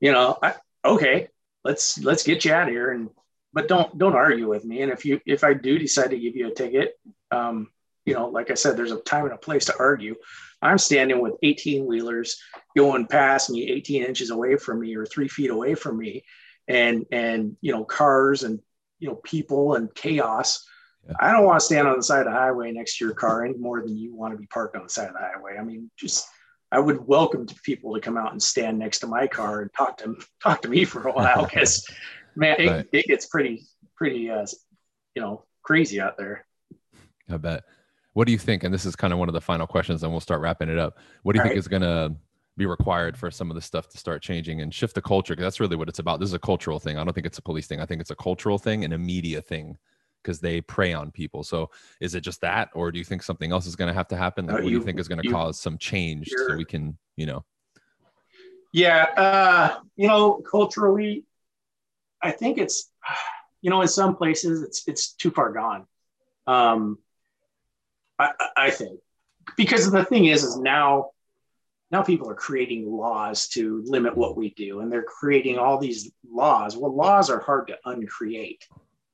you 0.00 0.12
know 0.12 0.38
I, 0.42 0.54
okay 0.84 1.28
let's 1.62 2.02
let's 2.02 2.22
get 2.22 2.44
you 2.44 2.52
out 2.52 2.68
of 2.68 2.74
here 2.74 2.90
and 2.90 3.10
but 3.54 3.68
don't 3.68 3.96
don't 3.96 4.16
argue 4.16 4.48
with 4.48 4.64
me. 4.64 4.82
And 4.82 4.92
if 4.92 5.04
you 5.04 5.20
if 5.24 5.44
I 5.44 5.54
do 5.54 5.78
decide 5.78 6.10
to 6.10 6.18
give 6.18 6.34
you 6.34 6.48
a 6.48 6.54
ticket, 6.54 6.98
um, 7.30 7.68
you 8.04 8.12
know, 8.12 8.28
like 8.28 8.50
I 8.50 8.54
said, 8.54 8.76
there's 8.76 8.92
a 8.92 9.00
time 9.00 9.24
and 9.24 9.32
a 9.32 9.38
place 9.38 9.66
to 9.66 9.78
argue. 9.78 10.16
I'm 10.60 10.78
standing 10.78 11.20
with 11.20 11.34
18 11.42 11.86
wheelers 11.86 12.40
going 12.76 13.06
past 13.06 13.50
me, 13.50 13.70
18 13.70 14.02
inches 14.02 14.30
away 14.30 14.56
from 14.56 14.80
me 14.80 14.96
or 14.96 15.06
three 15.06 15.28
feet 15.28 15.50
away 15.50 15.74
from 15.76 15.98
me, 15.98 16.24
and 16.66 17.06
and 17.12 17.56
you 17.60 17.72
know 17.72 17.84
cars 17.84 18.42
and 18.42 18.60
you 18.98 19.08
know 19.08 19.16
people 19.24 19.76
and 19.76 19.94
chaos. 19.94 20.66
Yeah. 21.06 21.14
I 21.20 21.32
don't 21.32 21.44
want 21.44 21.60
to 21.60 21.66
stand 21.66 21.86
on 21.86 21.96
the 21.96 22.02
side 22.02 22.26
of 22.26 22.32
the 22.32 22.38
highway 22.38 22.72
next 22.72 22.98
to 22.98 23.04
your 23.04 23.14
car 23.14 23.44
any 23.44 23.56
more 23.56 23.82
than 23.82 23.96
you 23.96 24.14
want 24.14 24.32
to 24.32 24.38
be 24.38 24.46
parked 24.46 24.74
on 24.74 24.82
the 24.82 24.88
side 24.88 25.08
of 25.08 25.14
the 25.14 25.20
highway. 25.20 25.58
I 25.58 25.62
mean, 25.62 25.90
just 25.96 26.26
I 26.72 26.80
would 26.80 27.06
welcome 27.06 27.46
people 27.62 27.94
to 27.94 28.00
come 28.00 28.16
out 28.16 28.32
and 28.32 28.42
stand 28.42 28.80
next 28.80 28.98
to 29.00 29.06
my 29.06 29.28
car 29.28 29.60
and 29.60 29.72
talk 29.72 29.98
to 29.98 30.16
talk 30.42 30.62
to 30.62 30.68
me 30.68 30.84
for 30.84 31.06
a 31.06 31.12
while 31.12 31.44
because 31.44 31.86
man, 32.36 32.56
it, 32.58 32.70
right. 32.70 32.86
it 32.92 33.06
gets 33.06 33.26
pretty, 33.26 33.66
pretty, 33.96 34.30
uh, 34.30 34.46
you 35.14 35.22
know, 35.22 35.44
crazy 35.62 36.00
out 36.00 36.16
there. 36.16 36.46
I 37.30 37.36
bet. 37.36 37.64
What 38.12 38.26
do 38.26 38.32
you 38.32 38.38
think? 38.38 38.64
And 38.64 38.72
this 38.72 38.84
is 38.84 38.94
kind 38.94 39.12
of 39.12 39.18
one 39.18 39.28
of 39.28 39.34
the 39.34 39.40
final 39.40 39.66
questions, 39.66 40.02
and 40.02 40.12
we'll 40.12 40.20
start 40.20 40.40
wrapping 40.40 40.68
it 40.68 40.78
up. 40.78 40.98
What 41.22 41.32
do 41.32 41.38
you 41.38 41.40
All 41.40 41.44
think 41.46 41.54
right. 41.54 41.58
is 41.58 41.68
going 41.68 41.82
to 41.82 42.14
be 42.56 42.66
required 42.66 43.16
for 43.16 43.30
some 43.30 43.50
of 43.50 43.56
the 43.56 43.60
stuff 43.60 43.88
to 43.88 43.98
start 43.98 44.22
changing 44.22 44.60
and 44.60 44.72
shift 44.72 44.94
the 44.94 45.02
culture? 45.02 45.34
Because 45.34 45.44
that's 45.44 45.60
really 45.60 45.76
what 45.76 45.88
it's 45.88 45.98
about. 45.98 46.20
This 46.20 46.28
is 46.28 46.34
a 46.34 46.38
cultural 46.38 46.78
thing. 46.78 46.96
I 46.96 47.04
don't 47.04 47.12
think 47.12 47.26
it's 47.26 47.38
a 47.38 47.42
police 47.42 47.66
thing. 47.66 47.80
I 47.80 47.86
think 47.86 48.00
it's 48.00 48.10
a 48.10 48.16
cultural 48.16 48.58
thing 48.58 48.84
and 48.84 48.94
a 48.94 48.98
media 48.98 49.42
thing 49.42 49.76
because 50.22 50.40
they 50.40 50.60
prey 50.60 50.92
on 50.92 51.10
people. 51.10 51.42
So 51.42 51.70
is 52.00 52.14
it 52.14 52.20
just 52.20 52.40
that, 52.40 52.70
or 52.74 52.92
do 52.92 52.98
you 52.98 53.04
think 53.04 53.22
something 53.22 53.52
else 53.52 53.66
is 53.66 53.76
going 53.76 53.88
to 53.88 53.94
have 53.94 54.08
to 54.08 54.16
happen? 54.16 54.46
Like, 54.46 54.54
uh, 54.54 54.56
what 54.58 54.64
you, 54.64 54.70
do 54.70 54.76
you 54.76 54.82
think 54.82 55.00
is 55.00 55.08
going 55.08 55.20
to 55.20 55.28
cause 55.28 55.60
some 55.60 55.76
change 55.76 56.30
so 56.34 56.56
we 56.56 56.64
can, 56.64 56.96
you 57.16 57.26
know? 57.26 57.44
Yeah, 58.72 59.04
uh, 59.16 59.80
you 59.96 60.08
know, 60.08 60.42
culturally, 60.50 61.24
I 62.24 62.30
think 62.30 62.58
it's, 62.58 62.90
you 63.60 63.70
know, 63.70 63.82
in 63.82 63.88
some 63.88 64.16
places 64.16 64.62
it's 64.62 64.88
it's 64.88 65.12
too 65.12 65.30
far 65.30 65.52
gone. 65.52 65.86
Um, 66.46 66.98
I, 68.18 68.30
I 68.56 68.70
think 68.70 69.00
because 69.56 69.90
the 69.90 70.04
thing 70.04 70.24
is, 70.26 70.42
is 70.42 70.56
now 70.56 71.10
now 71.90 72.02
people 72.02 72.30
are 72.30 72.34
creating 72.34 72.90
laws 72.90 73.48
to 73.48 73.82
limit 73.86 74.16
what 74.16 74.36
we 74.36 74.50
do, 74.50 74.80
and 74.80 74.90
they're 74.90 75.02
creating 75.02 75.58
all 75.58 75.78
these 75.78 76.10
laws. 76.28 76.76
Well, 76.76 76.96
laws 76.96 77.28
are 77.28 77.40
hard 77.40 77.68
to 77.68 77.76
uncreate. 77.84 78.64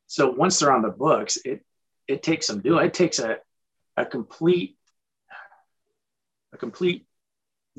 So 0.06 0.30
once 0.30 0.58
they're 0.58 0.72
on 0.72 0.82
the 0.82 0.90
books, 0.90 1.36
it 1.44 1.64
it 2.06 2.22
takes 2.22 2.46
some 2.46 2.60
doing. 2.60 2.86
It 2.86 2.94
takes 2.94 3.18
a 3.18 3.38
a 3.96 4.06
complete 4.06 4.76
a 6.52 6.56
complete 6.56 7.06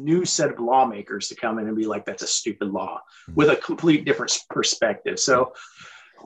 new 0.03 0.25
set 0.25 0.51
of 0.51 0.59
lawmakers 0.59 1.27
to 1.29 1.35
come 1.35 1.59
in 1.59 1.67
and 1.67 1.75
be 1.75 1.85
like, 1.85 2.05
that's 2.05 2.23
a 2.23 2.27
stupid 2.27 2.69
law 2.69 2.97
mm-hmm. 2.97 3.35
with 3.35 3.49
a 3.49 3.55
complete 3.55 4.05
different 4.05 4.37
perspective. 4.49 5.19
So 5.19 5.53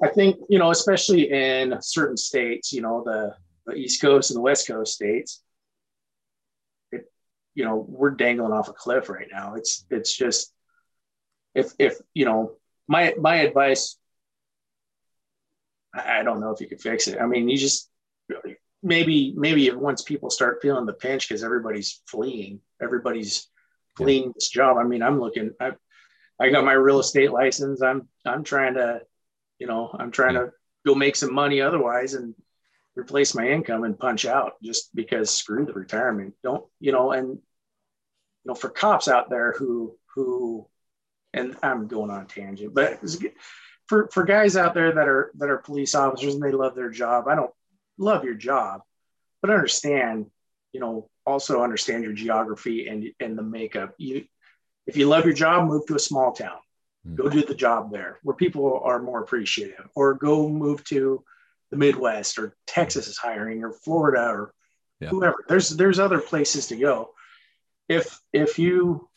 I 0.02 0.10
think, 0.10 0.38
you 0.50 0.60
know, 0.60 0.72
especially 0.72 1.32
in 1.32 1.78
certain 1.82 2.18
states, 2.18 2.74
you 2.74 2.82
know, 2.82 3.04
the, 3.06 3.36
the 3.66 3.74
East 3.76 4.02
Coast 4.02 4.32
and 4.32 4.38
the 4.38 4.42
West 4.42 4.68
Coast 4.68 4.94
states, 4.94 5.42
it, 6.92 7.12
you 7.54 7.66
know, 7.66 7.86
we're 7.88 8.12
dangling 8.12 8.52
off 8.52 8.70
a 8.70 8.74
cliff 8.74 9.10
right 9.10 9.28
now. 9.32 9.56
It's, 9.56 9.86
it's 9.90 10.16
just, 10.16 10.54
if, 11.54 11.72
if, 11.80 11.98
you 12.14 12.26
know, 12.26 12.54
my, 12.88 13.14
my 13.20 13.38
advice, 13.38 13.98
I 15.94 16.24
don't 16.24 16.42
know 16.42 16.52
if 16.52 16.60
you 16.60 16.68
could 16.68 16.82
fix 16.82 17.08
it. 17.08 17.20
I 17.22 17.26
mean, 17.26 17.48
you 17.48 17.58
just, 17.58 17.90
maybe 18.84 19.34
maybe 19.36 19.72
once 19.72 20.04
people 20.04 20.30
start 20.30 20.60
feeling 20.62 20.86
the 20.86 20.94
pinch 20.94 21.28
because 21.28 21.44
everybody's 21.44 22.02
fleeing 22.08 22.60
everybody's 22.82 23.48
fleeing 23.95 24.31
this 24.34 24.49
job. 24.49 24.77
I 24.77 24.84
mean, 24.84 25.01
I'm 25.01 25.19
looking. 25.19 25.51
I 25.60 25.71
I 26.39 26.49
got 26.49 26.65
my 26.65 26.73
real 26.73 26.99
estate 26.99 27.31
license. 27.31 27.81
I'm 27.81 28.08
I'm 28.25 28.43
trying 28.43 28.75
to, 28.75 29.01
you 29.60 29.67
know, 29.67 29.95
I'm 29.97 30.12
trying 30.12 30.36
to 30.36 30.51
go 30.86 30.95
make 30.95 31.15
some 31.15 31.34
money 31.34 31.62
otherwise, 31.62 32.13
and 32.13 32.36
replace 32.95 33.36
my 33.36 33.47
income 33.47 33.84
and 33.84 33.99
punch 33.99 34.25
out 34.25 34.53
just 34.63 34.95
because 34.95 35.29
screw 35.29 35.65
the 35.65 35.73
retirement. 35.73 36.34
Don't, 36.43 36.65
you 36.79 36.91
know, 36.91 37.12
and 37.12 37.29
you 37.29 37.39
know, 38.45 38.55
for 38.55 38.69
cops 38.69 39.08
out 39.08 39.29
there 39.29 39.53
who 39.58 39.97
who 40.13 40.67
and 41.34 41.55
I'm 41.62 41.88
going 41.88 42.12
on 42.12 42.27
tangent, 42.27 42.73
but 42.73 42.99
for 43.88 44.10
for 44.12 44.23
guys 44.23 44.55
out 44.55 44.73
there 44.73 44.93
that 44.93 45.08
are 45.08 45.31
that 45.38 45.49
are 45.49 45.58
police 45.58 45.95
officers 45.95 46.34
and 46.34 46.43
they 46.43 46.51
love 46.51 46.75
their 46.75 46.89
job, 46.89 47.27
I 47.27 47.36
don't 47.36 47.53
love 47.97 48.23
your 48.23 48.36
job, 48.36 48.81
but 49.41 49.51
understand, 49.51 50.27
you 50.71 50.79
know, 50.79 51.10
also 51.26 51.64
understand 51.64 52.04
your 52.04 52.14
geography 52.14 52.88
and 52.88 53.12
and 53.20 53.38
the 53.38 53.44
makeup. 53.44 53.94
You 53.98 54.26
if 54.88 54.98
you 54.98 55.08
love 55.08 55.26
your 55.26 55.34
job, 55.34 55.68
move 55.68 55.86
to 55.88 55.96
a 55.96 56.00
small 56.00 56.32
town. 56.32 56.60
Mm-hmm. 57.06 57.16
Go 57.16 57.30
do 57.30 57.44
the 57.44 57.56
job 57.56 57.92
there 57.92 58.20
where 58.24 58.36
people 58.36 58.82
are 58.84 59.02
more 59.02 59.22
appreciative, 59.22 59.88
or 59.96 60.14
go 60.16 60.48
move 60.50 60.84
to 60.86 61.24
the 61.72 61.78
Midwest 61.78 62.38
or 62.38 62.56
Texas 62.68 63.08
is 63.08 63.18
hiring 63.18 63.64
or 63.64 63.72
Florida 63.72 64.28
or 64.28 64.54
yeah. 65.00 65.10
whoever. 65.10 65.44
There's 65.48 65.70
there's 65.70 66.00
other 66.00 66.20
places 66.20 66.68
to 66.68 66.76
go. 66.76 67.12
If 67.90 68.20
if 68.34 68.60
you 68.60 69.10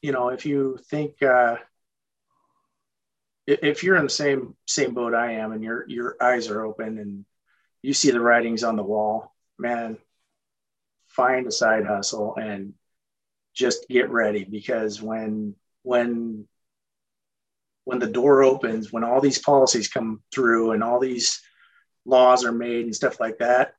you 0.00 0.12
know 0.12 0.28
if 0.28 0.46
you 0.46 0.78
think 0.88 1.22
uh, 1.22 1.56
if 3.46 3.82
you're 3.82 3.96
in 3.96 4.04
the 4.04 4.10
same 4.10 4.56
same 4.66 4.94
boat 4.94 5.14
I 5.14 5.32
am 5.34 5.52
and 5.52 5.62
your 5.62 5.88
your 5.88 6.16
eyes 6.20 6.48
are 6.48 6.64
open 6.64 6.98
and 6.98 7.24
you 7.82 7.94
see 7.94 8.10
the 8.10 8.20
writings 8.20 8.62
on 8.64 8.76
the 8.76 8.82
wall, 8.82 9.34
man, 9.58 9.98
find 11.14 11.46
a 11.46 11.52
side 11.52 11.86
hustle 11.86 12.36
and 12.36 12.74
just 13.54 13.88
get 13.88 14.10
ready 14.10 14.44
because 14.44 15.00
when 15.00 15.54
when 15.82 16.46
when 17.84 17.98
the 17.98 18.06
door 18.06 18.44
opens, 18.44 18.92
when 18.92 19.04
all 19.04 19.20
these 19.20 19.38
policies 19.38 19.88
come 19.88 20.22
through 20.32 20.72
and 20.72 20.84
all 20.84 21.00
these 21.00 21.42
laws 22.04 22.44
are 22.44 22.52
made 22.52 22.84
and 22.84 22.94
stuff 22.94 23.18
like 23.20 23.38
that, 23.38 23.74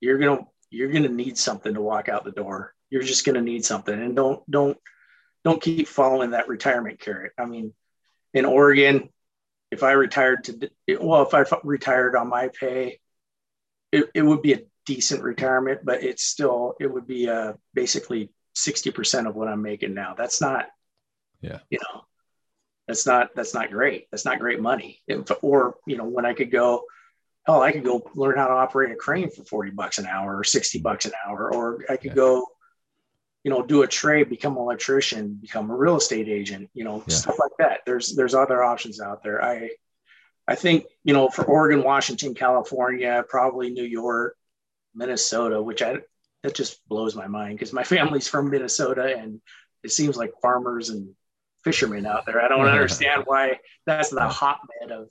you're 0.00 0.18
gonna 0.18 0.46
you're 0.70 0.92
gonna 0.92 1.08
need 1.08 1.38
something 1.38 1.74
to 1.74 1.80
walk 1.80 2.08
out 2.08 2.24
the 2.24 2.32
door. 2.32 2.74
You're 2.90 3.02
just 3.02 3.24
gonna 3.24 3.40
need 3.40 3.64
something, 3.64 3.94
and 3.94 4.16
don't 4.16 4.48
don't 4.50 4.78
don't 5.44 5.62
keep 5.62 5.88
following 5.88 6.30
that 6.30 6.48
retirement 6.48 7.00
carrot. 7.00 7.32
I 7.38 7.44
mean, 7.44 7.72
in 8.32 8.44
Oregon, 8.44 9.10
if 9.70 9.82
I 9.82 9.92
retired 9.92 10.44
to 10.44 10.70
well, 11.00 11.22
if 11.22 11.34
I 11.34 11.44
retired 11.62 12.16
on 12.16 12.28
my 12.28 12.48
pay, 12.48 12.98
it, 13.92 14.10
it 14.14 14.22
would 14.22 14.42
be 14.42 14.54
a 14.54 14.62
decent 14.86 15.22
retirement, 15.22 15.80
but 15.84 16.02
it's 16.02 16.24
still 16.24 16.74
it 16.80 16.86
would 16.86 17.06
be 17.06 17.28
uh, 17.28 17.54
basically 17.74 18.30
sixty 18.54 18.90
percent 18.90 19.26
of 19.26 19.34
what 19.34 19.48
I'm 19.48 19.62
making 19.62 19.94
now. 19.94 20.14
That's 20.16 20.40
not, 20.40 20.66
yeah, 21.40 21.58
you 21.70 21.78
know, 21.78 22.04
that's 22.86 23.06
not 23.06 23.30
that's 23.34 23.54
not 23.54 23.70
great. 23.70 24.08
That's 24.10 24.24
not 24.24 24.38
great 24.38 24.60
money. 24.60 25.00
If, 25.06 25.30
or 25.42 25.76
you 25.86 25.96
know, 25.96 26.04
when 26.04 26.26
I 26.26 26.34
could 26.34 26.50
go 26.50 26.84
hell, 27.46 27.62
I 27.62 27.72
could 27.72 27.84
go 27.84 28.10
learn 28.14 28.38
how 28.38 28.48
to 28.48 28.54
operate 28.54 28.90
a 28.90 28.96
crane 28.96 29.30
for 29.30 29.44
40 29.44 29.70
bucks 29.72 29.98
an 29.98 30.06
hour 30.06 30.38
or 30.38 30.44
60 30.44 30.80
bucks 30.80 31.04
an 31.04 31.12
hour, 31.26 31.52
or 31.52 31.84
I 31.88 31.96
could 31.96 32.12
yeah. 32.12 32.14
go, 32.14 32.46
you 33.42 33.50
know, 33.50 33.64
do 33.64 33.82
a 33.82 33.86
trade, 33.86 34.30
become 34.30 34.56
an 34.56 34.62
electrician, 34.62 35.38
become 35.40 35.70
a 35.70 35.76
real 35.76 35.96
estate 35.96 36.28
agent, 36.28 36.70
you 36.72 36.84
know, 36.84 37.04
yeah. 37.06 37.14
stuff 37.14 37.38
like 37.38 37.52
that. 37.58 37.80
There's, 37.86 38.16
there's 38.16 38.34
other 38.34 38.62
options 38.62 39.00
out 39.00 39.22
there. 39.22 39.44
I, 39.44 39.70
I 40.48 40.54
think, 40.54 40.86
you 41.04 41.12
know, 41.12 41.28
for 41.28 41.44
Oregon, 41.44 41.82
Washington, 41.82 42.34
California, 42.34 43.24
probably 43.28 43.70
New 43.70 43.84
York, 43.84 44.36
Minnesota, 44.94 45.60
which 45.62 45.82
I, 45.82 45.98
that 46.42 46.54
just 46.54 46.86
blows 46.88 47.14
my 47.14 47.26
mind 47.26 47.58
because 47.58 47.72
my 47.72 47.84
family's 47.94 48.28
from 48.28 48.50
Minnesota 48.50 49.16
and 49.16 49.40
it 49.82 49.92
seems 49.92 50.16
like 50.16 50.32
farmers 50.40 50.90
and 50.90 51.10
fishermen 51.62 52.06
out 52.06 52.26
there. 52.26 52.40
I 52.40 52.48
don't 52.48 52.66
understand 52.66 53.22
why 53.26 53.58
that's 53.86 54.10
the 54.10 54.26
hotbed 54.26 54.90
of 54.90 55.08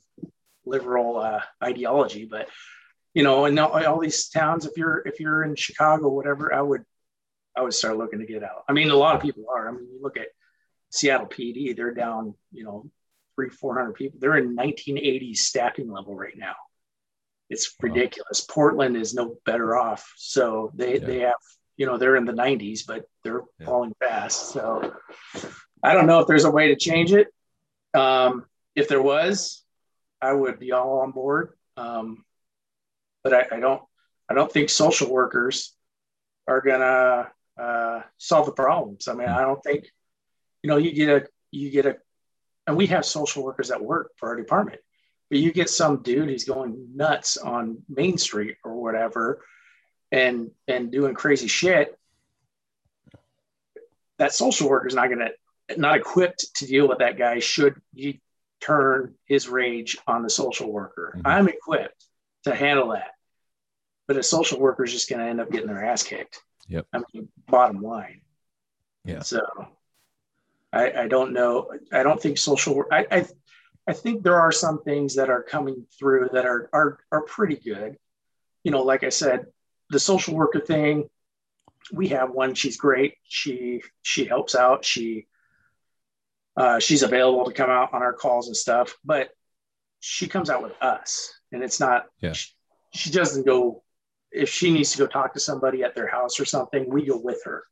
liberal 0.66 1.20
uh, 1.20 1.42
ideology, 1.64 2.26
but 2.26 2.48
you 3.14 3.24
know, 3.24 3.46
and 3.46 3.60
all, 3.60 3.86
all 3.86 4.00
these 4.00 4.30
towns, 4.30 4.66
if 4.66 4.76
you're 4.76 5.04
if 5.06 5.20
you're 5.20 5.44
in 5.44 5.56
Chicago, 5.56 6.10
whatever, 6.10 6.54
I 6.54 6.62
would 6.62 6.84
I 7.56 7.62
would 7.62 7.74
start 7.74 7.98
looking 7.98 8.20
to 8.20 8.26
get 8.26 8.44
out. 8.44 8.64
I 8.68 8.74
mean, 8.74 8.90
a 8.90 8.96
lot 8.96 9.16
of 9.16 9.22
people 9.22 9.46
are. 9.56 9.70
I 9.70 9.72
mean, 9.72 9.88
you 9.92 10.00
look 10.02 10.18
at 10.18 10.28
Seattle 10.90 11.28
PD, 11.28 11.76
they're 11.76 11.94
down, 11.94 12.34
you 12.52 12.64
know, 12.64 12.90
three, 13.36 13.50
400 13.50 13.94
people. 13.94 14.20
They're 14.20 14.38
in 14.38 14.56
1980s 14.56 15.38
staffing 15.38 15.92
level 15.92 16.16
right 16.16 16.38
now. 16.38 16.56
It's 17.54 17.76
ridiculous. 17.82 18.46
Wow. 18.48 18.54
Portland 18.54 18.98
is 18.98 19.14
no 19.14 19.36
better 19.46 19.78
off. 19.78 20.12
So 20.18 20.72
they, 20.76 21.00
yeah. 21.00 21.06
they 21.06 21.20
have, 21.20 21.34
you 21.78 21.86
know, 21.86 21.98
they're 21.98 22.16
in 22.16 22.26
the 22.26 22.34
90s, 22.34 22.82
but 22.86 23.06
they're 23.24 23.44
yeah. 23.60 23.66
falling 23.66 23.94
fast. 24.00 24.50
So 24.50 24.94
I 25.84 25.94
don't 25.94 26.08
know 26.08 26.20
if 26.20 26.28
there's 26.28 26.46
a 26.46 26.52
way 26.52 26.70
to 26.70 26.76
change 26.76 27.14
it. 27.14 27.28
Um, 27.94 28.46
if 28.76 28.88
there 28.88 29.02
was, 29.02 29.64
I 30.22 30.34
would 30.34 30.60
be 30.60 30.72
all 30.72 31.00
on 31.00 31.12
board. 31.12 31.54
Um, 31.78 32.26
but 33.24 33.34
I, 33.34 33.58
I, 33.58 33.60
don't 33.60 33.82
I 34.30 34.34
don't 34.34 34.52
think 34.52 34.70
social 34.70 35.10
workers 35.12 35.74
are 36.48 36.62
gonna 36.62 37.32
uh, 37.60 38.02
solve 38.18 38.46
the 38.46 38.52
problems. 38.52 39.08
I 39.08 39.14
mean, 39.14 39.30
I 39.30 39.42
don't 39.42 39.64
think 39.64 39.86
you 40.62 40.70
know 40.70 40.78
you 40.78 40.94
get 40.94 41.10
a 41.10 41.28
you 41.52 41.70
get 41.70 41.86
a 41.86 41.98
and 42.68 42.78
we 42.78 42.88
have 42.88 43.06
social 43.06 43.44
workers 43.44 43.70
that 43.70 43.84
work 43.84 44.12
for 44.18 44.30
our 44.30 44.36
department, 44.36 44.80
but 45.30 45.40
you 45.40 45.52
get 45.52 45.70
some 45.70 46.02
dude 46.04 46.30
who's 46.30 46.44
going 46.44 46.90
nuts 46.96 47.38
on 47.38 47.84
Main 47.90 48.18
Street 48.18 48.58
or 48.64 48.76
whatever, 48.76 49.44
and 50.12 50.52
and 50.68 50.92
doing 50.92 51.14
crazy 51.14 51.48
shit. 51.48 51.98
That 54.20 54.34
social 54.34 54.70
worker 54.70 54.88
is 54.88 54.96
not 54.96 55.10
gonna 55.10 55.32
not 55.78 55.98
equipped 55.98 56.56
to 56.58 56.68
deal 56.68 56.88
with 56.88 57.00
that 57.00 57.18
guy. 57.18 57.40
Should 57.40 57.76
you 57.94 58.16
turn 58.64 59.14
his 59.26 59.50
rage 59.50 59.98
on 60.08 60.24
the 60.24 60.30
social 60.30 60.72
worker. 60.72 61.14
Mm-hmm. 61.18 61.28
I'm 61.28 61.48
equipped 61.50 62.06
to 62.46 62.56
handle 62.56 62.90
that. 62.90 63.12
But 64.08 64.18
a 64.18 64.24
social 64.24 64.60
worker 64.60 64.84
is 64.84 64.92
just 64.92 65.10
going 65.10 65.20
to 65.20 65.28
end 65.28 65.42
up 65.42 65.52
getting 65.52 65.68
their 65.68 65.86
ass 65.86 66.04
kicked. 66.04 66.42
Yep. 66.68 66.88
I 66.94 67.02
mean, 67.14 67.30
bottom 67.48 67.82
line. 67.82 68.22
Yeah. 69.06 69.22
So 69.22 69.42
I, 70.72 70.92
I 70.92 71.08
don't 71.08 71.34
know. 71.34 71.70
I 71.92 72.04
don't 72.04 72.22
think 72.22 72.38
social 72.38 72.76
work. 72.76 72.88
I, 72.92 73.06
I 73.12 73.26
I 73.88 73.94
think 73.94 74.24
there 74.24 74.40
are 74.40 74.52
some 74.52 74.82
things 74.82 75.16
that 75.16 75.30
are 75.30 75.44
coming 75.44 75.86
through 75.98 76.30
that 76.34 76.46
are 76.46 76.70
are 76.72 77.00
are 77.12 77.22
pretty 77.22 77.56
good. 77.56 77.98
You 78.64 78.72
know, 78.72 78.84
like 78.84 79.04
I 79.04 79.10
said, 79.10 79.48
the 79.90 80.00
social 80.00 80.36
worker 80.36 80.60
thing. 80.60 81.10
We 81.92 82.10
have 82.10 82.32
one. 82.32 82.56
She's 82.56 82.78
great. 82.78 83.16
She 83.24 83.82
she 84.02 84.26
helps 84.26 84.56
out. 84.56 84.86
She 84.86 85.28
uh, 86.56 86.80
she's 86.80 87.04
available 87.04 87.46
to 87.46 87.54
come 87.54 87.70
out 87.70 87.94
on 87.94 88.02
our 88.02 88.14
calls 88.14 88.48
and 88.48 88.56
stuff, 88.56 88.96
but 89.04 89.30
she 90.00 90.28
comes 90.28 90.50
out 90.50 90.64
with 90.64 90.74
us, 90.82 91.34
and 91.52 91.64
it's 91.64 91.80
not. 91.80 92.06
Yeah. 92.22 92.34
She, 92.34 92.52
she 92.94 93.12
doesn't 93.12 93.46
go 93.46 93.84
if 94.32 94.50
she 94.50 94.72
needs 94.72 94.92
to 94.94 94.98
go 95.00 95.08
talk 95.08 95.34
to 95.34 95.40
somebody 95.40 95.84
at 95.84 95.96
their 95.96 96.08
house 96.08 96.40
or 96.40 96.46
something. 96.46 96.90
We 96.90 97.06
go 97.06 97.18
with 97.18 97.42
her. 97.46 97.64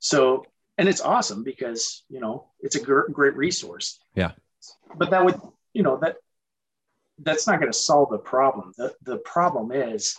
So, 0.00 0.44
and 0.78 0.88
it's 0.88 1.00
awesome 1.00 1.44
because 1.44 2.04
you 2.08 2.20
know 2.20 2.48
it's 2.60 2.76
a 2.76 2.80
gr- 2.80 3.10
great 3.12 3.36
resource. 3.36 4.00
Yeah. 4.14 4.32
But 4.96 5.10
that 5.10 5.24
would 5.24 5.40
you 5.72 5.82
know 5.82 5.98
that 5.98 6.16
that's 7.18 7.46
not 7.46 7.60
going 7.60 7.72
to 7.72 7.78
solve 7.78 8.10
the 8.10 8.18
problem. 8.18 8.72
The 8.76 8.94
the 9.02 9.18
problem 9.18 9.72
is 9.72 10.16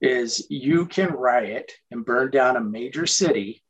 is 0.00 0.46
you 0.50 0.86
can 0.86 1.12
riot 1.12 1.72
and 1.90 2.04
burn 2.04 2.30
down 2.30 2.56
a 2.56 2.60
major 2.60 3.06
city 3.06 3.62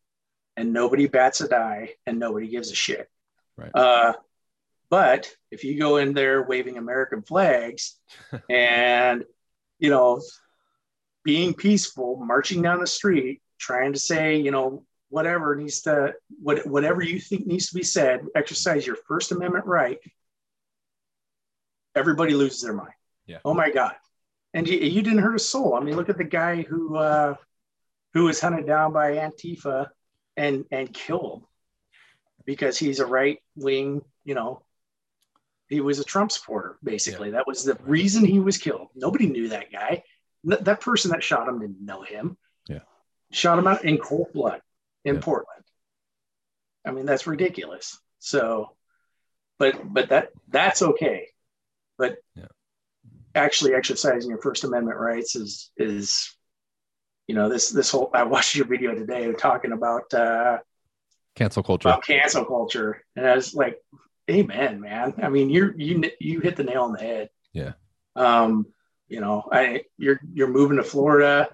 and 0.56 0.72
nobody 0.72 1.06
bats 1.06 1.40
an 1.40 1.52
eye 1.52 1.94
and 2.06 2.18
nobody 2.18 2.48
gives 2.48 2.70
a 2.70 2.74
shit. 2.74 3.08
Right. 3.56 3.70
Uh, 3.74 4.14
but 4.88 5.30
if 5.50 5.64
you 5.64 5.78
go 5.78 5.96
in 5.96 6.14
there 6.14 6.42
waving 6.42 6.78
American 6.78 7.22
flags 7.22 7.96
and, 8.50 9.24
you 9.78 9.90
know, 9.90 10.22
being 11.24 11.54
peaceful, 11.54 12.16
marching 12.16 12.62
down 12.62 12.80
the 12.80 12.86
street, 12.86 13.42
trying 13.58 13.92
to 13.92 13.98
say, 13.98 14.36
you 14.36 14.50
know, 14.50 14.84
whatever 15.08 15.54
needs 15.54 15.82
to, 15.82 16.14
what, 16.42 16.66
whatever 16.66 17.02
you 17.02 17.20
think 17.20 17.46
needs 17.46 17.68
to 17.68 17.74
be 17.74 17.82
said, 17.82 18.20
exercise 18.34 18.86
your 18.86 18.96
First 19.06 19.32
Amendment 19.32 19.66
right, 19.66 19.98
everybody 21.94 22.34
loses 22.34 22.62
their 22.62 22.72
mind. 22.72 22.92
Yeah. 23.26 23.38
Oh 23.44 23.54
my 23.54 23.70
God. 23.70 23.94
And 24.54 24.66
you, 24.68 24.78
you 24.78 25.02
didn't 25.02 25.20
hurt 25.20 25.36
a 25.36 25.40
soul. 25.40 25.74
I 25.74 25.80
mean, 25.80 25.96
look 25.96 26.08
at 26.08 26.18
the 26.18 26.24
guy 26.24 26.62
who, 26.62 26.96
uh, 26.96 27.34
who 28.14 28.24
was 28.24 28.40
hunted 28.40 28.66
down 28.66 28.92
by 28.92 29.12
Antifa 29.12 29.88
and, 30.36 30.64
and 30.70 30.92
killed 30.92 31.44
because 32.44 32.78
he's 32.78 33.00
a 33.00 33.06
right 33.06 33.38
wing, 33.56 34.02
you 34.24 34.34
know, 34.34 34.62
he 35.68 35.80
was 35.80 35.98
a 35.98 36.04
Trump 36.04 36.30
supporter, 36.30 36.78
basically. 36.82 37.28
Yeah. 37.28 37.36
That 37.36 37.46
was 37.46 37.64
the 37.64 37.76
reason 37.84 38.24
he 38.24 38.38
was 38.38 38.56
killed. 38.56 38.88
Nobody 38.94 39.26
knew 39.26 39.48
that 39.48 39.72
guy. 39.72 40.04
that 40.44 40.80
person 40.80 41.10
that 41.10 41.24
shot 41.24 41.48
him 41.48 41.58
didn't 41.58 41.84
know 41.84 42.02
him. 42.02 42.36
Yeah. 42.68 42.80
Shot 43.32 43.58
him 43.58 43.66
out 43.66 43.84
in 43.84 43.98
cold 43.98 44.28
blood 44.32 44.60
in 45.06 45.14
yeah. 45.14 45.20
Portland. 45.22 45.64
I 46.84 46.90
mean, 46.90 47.06
that's 47.06 47.26
ridiculous. 47.26 47.98
So, 48.18 48.76
but 49.58 49.80
but 49.82 50.10
that 50.10 50.28
that's 50.48 50.82
okay. 50.82 51.28
But 51.96 52.16
yeah. 52.34 52.52
actually 53.34 53.72
exercising 53.72 54.28
your 54.28 54.42
First 54.42 54.64
Amendment 54.64 54.98
rights 54.98 55.34
is 55.34 55.70
is 55.78 56.36
you 57.26 57.34
know 57.34 57.48
this 57.48 57.70
this 57.70 57.90
whole 57.90 58.10
I 58.12 58.24
watched 58.24 58.54
your 58.54 58.66
video 58.66 58.94
today 58.94 59.32
talking 59.32 59.72
about 59.72 60.12
uh 60.12 60.58
cancel 61.34 61.62
culture 61.62 61.88
about 61.88 62.04
cancel 62.04 62.46
culture 62.46 63.04
and 63.14 63.26
i 63.26 63.34
was 63.34 63.52
like 63.54 63.76
amen 64.30 64.80
man 64.80 65.12
i 65.22 65.28
mean 65.28 65.50
you're 65.50 65.78
you 65.78 66.02
you 66.18 66.40
hit 66.40 66.56
the 66.56 66.64
nail 66.64 66.84
on 66.84 66.92
the 66.92 66.98
head 66.98 67.28
yeah 67.52 67.72
um 68.14 68.64
You 69.08 69.20
know, 69.20 69.44
I 69.52 69.84
you're 69.98 70.20
you're 70.34 70.48
moving 70.50 70.78
to 70.78 70.82
Florida, 70.82 71.48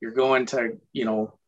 you're 0.00 0.12
going 0.14 0.46
to 0.46 0.78
you 0.92 1.04
know 1.04 1.38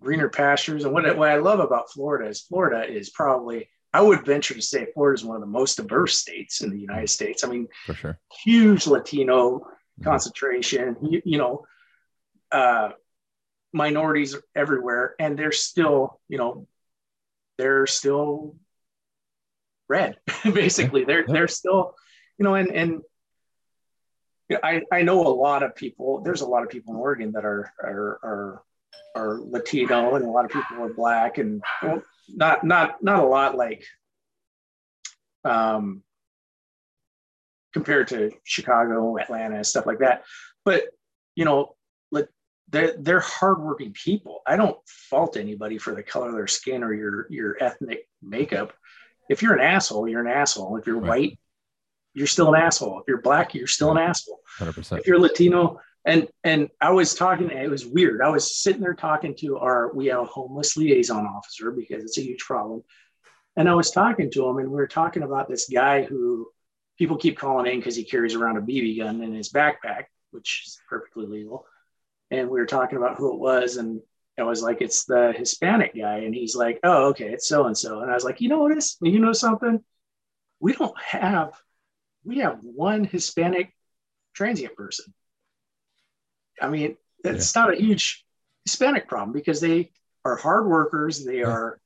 greener 0.00 0.28
pastures, 0.28 0.84
and 0.84 0.92
what 0.92 1.16
what 1.16 1.28
I 1.28 1.36
love 1.36 1.60
about 1.60 1.90
Florida 1.90 2.28
is 2.28 2.40
Florida 2.40 2.90
is 2.90 3.10
probably 3.10 3.68
I 3.92 4.00
would 4.00 4.24
venture 4.24 4.54
to 4.54 4.62
say 4.62 4.86
Florida 4.94 5.20
is 5.20 5.24
one 5.24 5.36
of 5.36 5.40
the 5.40 5.46
most 5.46 5.76
diverse 5.76 6.18
states 6.18 6.60
in 6.62 6.70
the 6.70 6.78
United 6.78 7.10
States. 7.10 7.44
I 7.44 7.48
mean, 7.48 7.68
for 7.86 7.94
sure, 7.94 8.18
huge 8.44 8.86
Latino 8.86 9.58
mm-hmm. 9.58 10.04
concentration. 10.04 10.96
You, 11.02 11.22
you 11.24 11.38
know, 11.38 11.66
uh, 12.52 12.90
minorities 13.72 14.36
everywhere, 14.54 15.14
and 15.18 15.38
they're 15.38 15.52
still, 15.52 16.20
you 16.28 16.38
know, 16.38 16.66
they're 17.58 17.86
still 17.86 18.56
red. 19.88 20.18
Basically, 20.44 21.04
they're 21.04 21.24
they're 21.26 21.48
still, 21.48 21.94
you 22.38 22.44
know, 22.44 22.54
and 22.54 22.70
and 22.70 23.00
I 24.62 24.82
I 24.92 25.02
know 25.02 25.26
a 25.26 25.28
lot 25.28 25.62
of 25.62 25.74
people. 25.74 26.22
There's 26.22 26.40
a 26.40 26.46
lot 26.46 26.62
of 26.62 26.70
people 26.70 26.94
in 26.94 27.00
Oregon 27.00 27.32
that 27.32 27.44
are 27.44 27.72
are 27.82 28.20
are 28.22 28.62
are 29.14 29.40
Latino, 29.40 30.14
and 30.14 30.24
a 30.24 30.28
lot 30.28 30.44
of 30.44 30.50
people 30.50 30.84
are 30.84 30.92
black, 30.92 31.38
and 31.38 31.62
well, 31.82 32.02
not 32.28 32.64
not 32.64 33.02
not 33.02 33.22
a 33.22 33.26
lot 33.26 33.56
like 33.56 33.84
um 35.44 36.02
compared 37.72 38.08
to 38.08 38.30
Chicago, 38.44 39.18
Atlanta, 39.18 39.62
stuff 39.64 39.86
like 39.86 39.98
that. 40.00 40.24
But 40.64 40.84
you 41.34 41.44
know, 41.44 41.76
like 42.10 42.28
they're 42.68 42.94
they're 42.98 43.20
hardworking 43.20 43.92
people. 43.92 44.40
I 44.46 44.56
don't 44.56 44.76
fault 44.86 45.36
anybody 45.36 45.78
for 45.78 45.94
the 45.94 46.02
color 46.02 46.28
of 46.28 46.34
their 46.34 46.46
skin 46.46 46.82
or 46.82 46.92
your 46.92 47.26
your 47.30 47.56
ethnic 47.60 48.08
makeup. 48.22 48.72
If 49.28 49.42
you're 49.42 49.54
an 49.54 49.60
asshole, 49.60 50.08
you're 50.08 50.26
an 50.26 50.32
asshole. 50.32 50.76
If 50.76 50.86
you're 50.86 50.98
right. 50.98 51.08
white, 51.08 51.38
you're 52.14 52.26
still 52.26 52.52
an 52.52 52.60
asshole. 52.60 53.00
If 53.00 53.04
you're 53.06 53.22
black, 53.22 53.54
you're 53.54 53.68
still 53.68 53.92
an 53.92 53.98
asshole. 53.98 54.40
100%. 54.58 54.98
If 54.98 55.06
you're 55.06 55.20
Latino, 55.20 55.80
and 56.04 56.28
and 56.44 56.68
I 56.80 56.90
was 56.92 57.14
talking, 57.14 57.50
it 57.50 57.70
was 57.70 57.86
weird. 57.86 58.22
I 58.22 58.30
was 58.30 58.56
sitting 58.62 58.80
there 58.80 58.94
talking 58.94 59.34
to 59.36 59.58
our 59.58 59.92
we 59.94 60.06
have 60.06 60.20
a 60.20 60.24
homeless 60.24 60.76
liaison 60.76 61.26
officer 61.26 61.70
because 61.70 62.02
it's 62.04 62.18
a 62.18 62.22
huge 62.22 62.40
problem. 62.40 62.82
And 63.56 63.68
I 63.68 63.74
was 63.74 63.90
talking 63.90 64.30
to 64.30 64.48
him, 64.48 64.58
and 64.58 64.70
we 64.70 64.76
were 64.76 64.86
talking 64.86 65.22
about 65.22 65.48
this 65.48 65.68
guy 65.68 66.02
who 66.02 66.48
people 66.98 67.16
keep 67.16 67.38
calling 67.38 67.70
in 67.70 67.78
because 67.78 67.96
he 67.96 68.04
carries 68.04 68.34
around 68.34 68.56
a 68.56 68.60
BB 68.60 68.98
gun 68.98 69.22
in 69.22 69.34
his 69.34 69.52
backpack, 69.52 70.04
which 70.30 70.64
is 70.66 70.78
perfectly 70.88 71.26
legal 71.26 71.66
and 72.30 72.48
we 72.48 72.60
were 72.60 72.66
talking 72.66 72.96
about 72.96 73.16
who 73.16 73.34
it 73.34 73.40
was 73.40 73.76
and 73.76 74.00
I 74.38 74.44
was 74.44 74.62
like, 74.62 74.80
it's 74.80 75.04
the 75.04 75.34
Hispanic 75.36 75.94
guy. 75.94 76.18
And 76.18 76.34
he's 76.34 76.56
like, 76.56 76.80
oh, 76.82 77.08
okay, 77.08 77.26
it's 77.26 77.46
so 77.46 77.66
and 77.66 77.76
so. 77.76 78.00
And 78.00 78.10
I 78.10 78.14
was 78.14 78.24
like, 78.24 78.40
you 78.40 78.48
know 78.48 78.60
what 78.60 78.76
is, 78.76 78.96
you 79.02 79.18
know 79.18 79.34
something? 79.34 79.84
We 80.60 80.72
don't 80.72 80.98
have, 80.98 81.52
we 82.24 82.38
have 82.38 82.60
one 82.62 83.04
Hispanic 83.04 83.74
transient 84.32 84.76
person. 84.76 85.12
I 86.60 86.68
mean, 86.68 86.96
it's 87.24 87.54
yeah. 87.54 87.62
not 87.62 87.74
a 87.74 87.80
huge 87.80 88.24
Hispanic 88.64 89.08
problem 89.08 89.32
because 89.32 89.60
they 89.60 89.90
are 90.24 90.36
hard 90.36 90.66
workers. 90.66 91.24
They 91.24 91.40
yeah. 91.40 91.46
are 91.46 91.80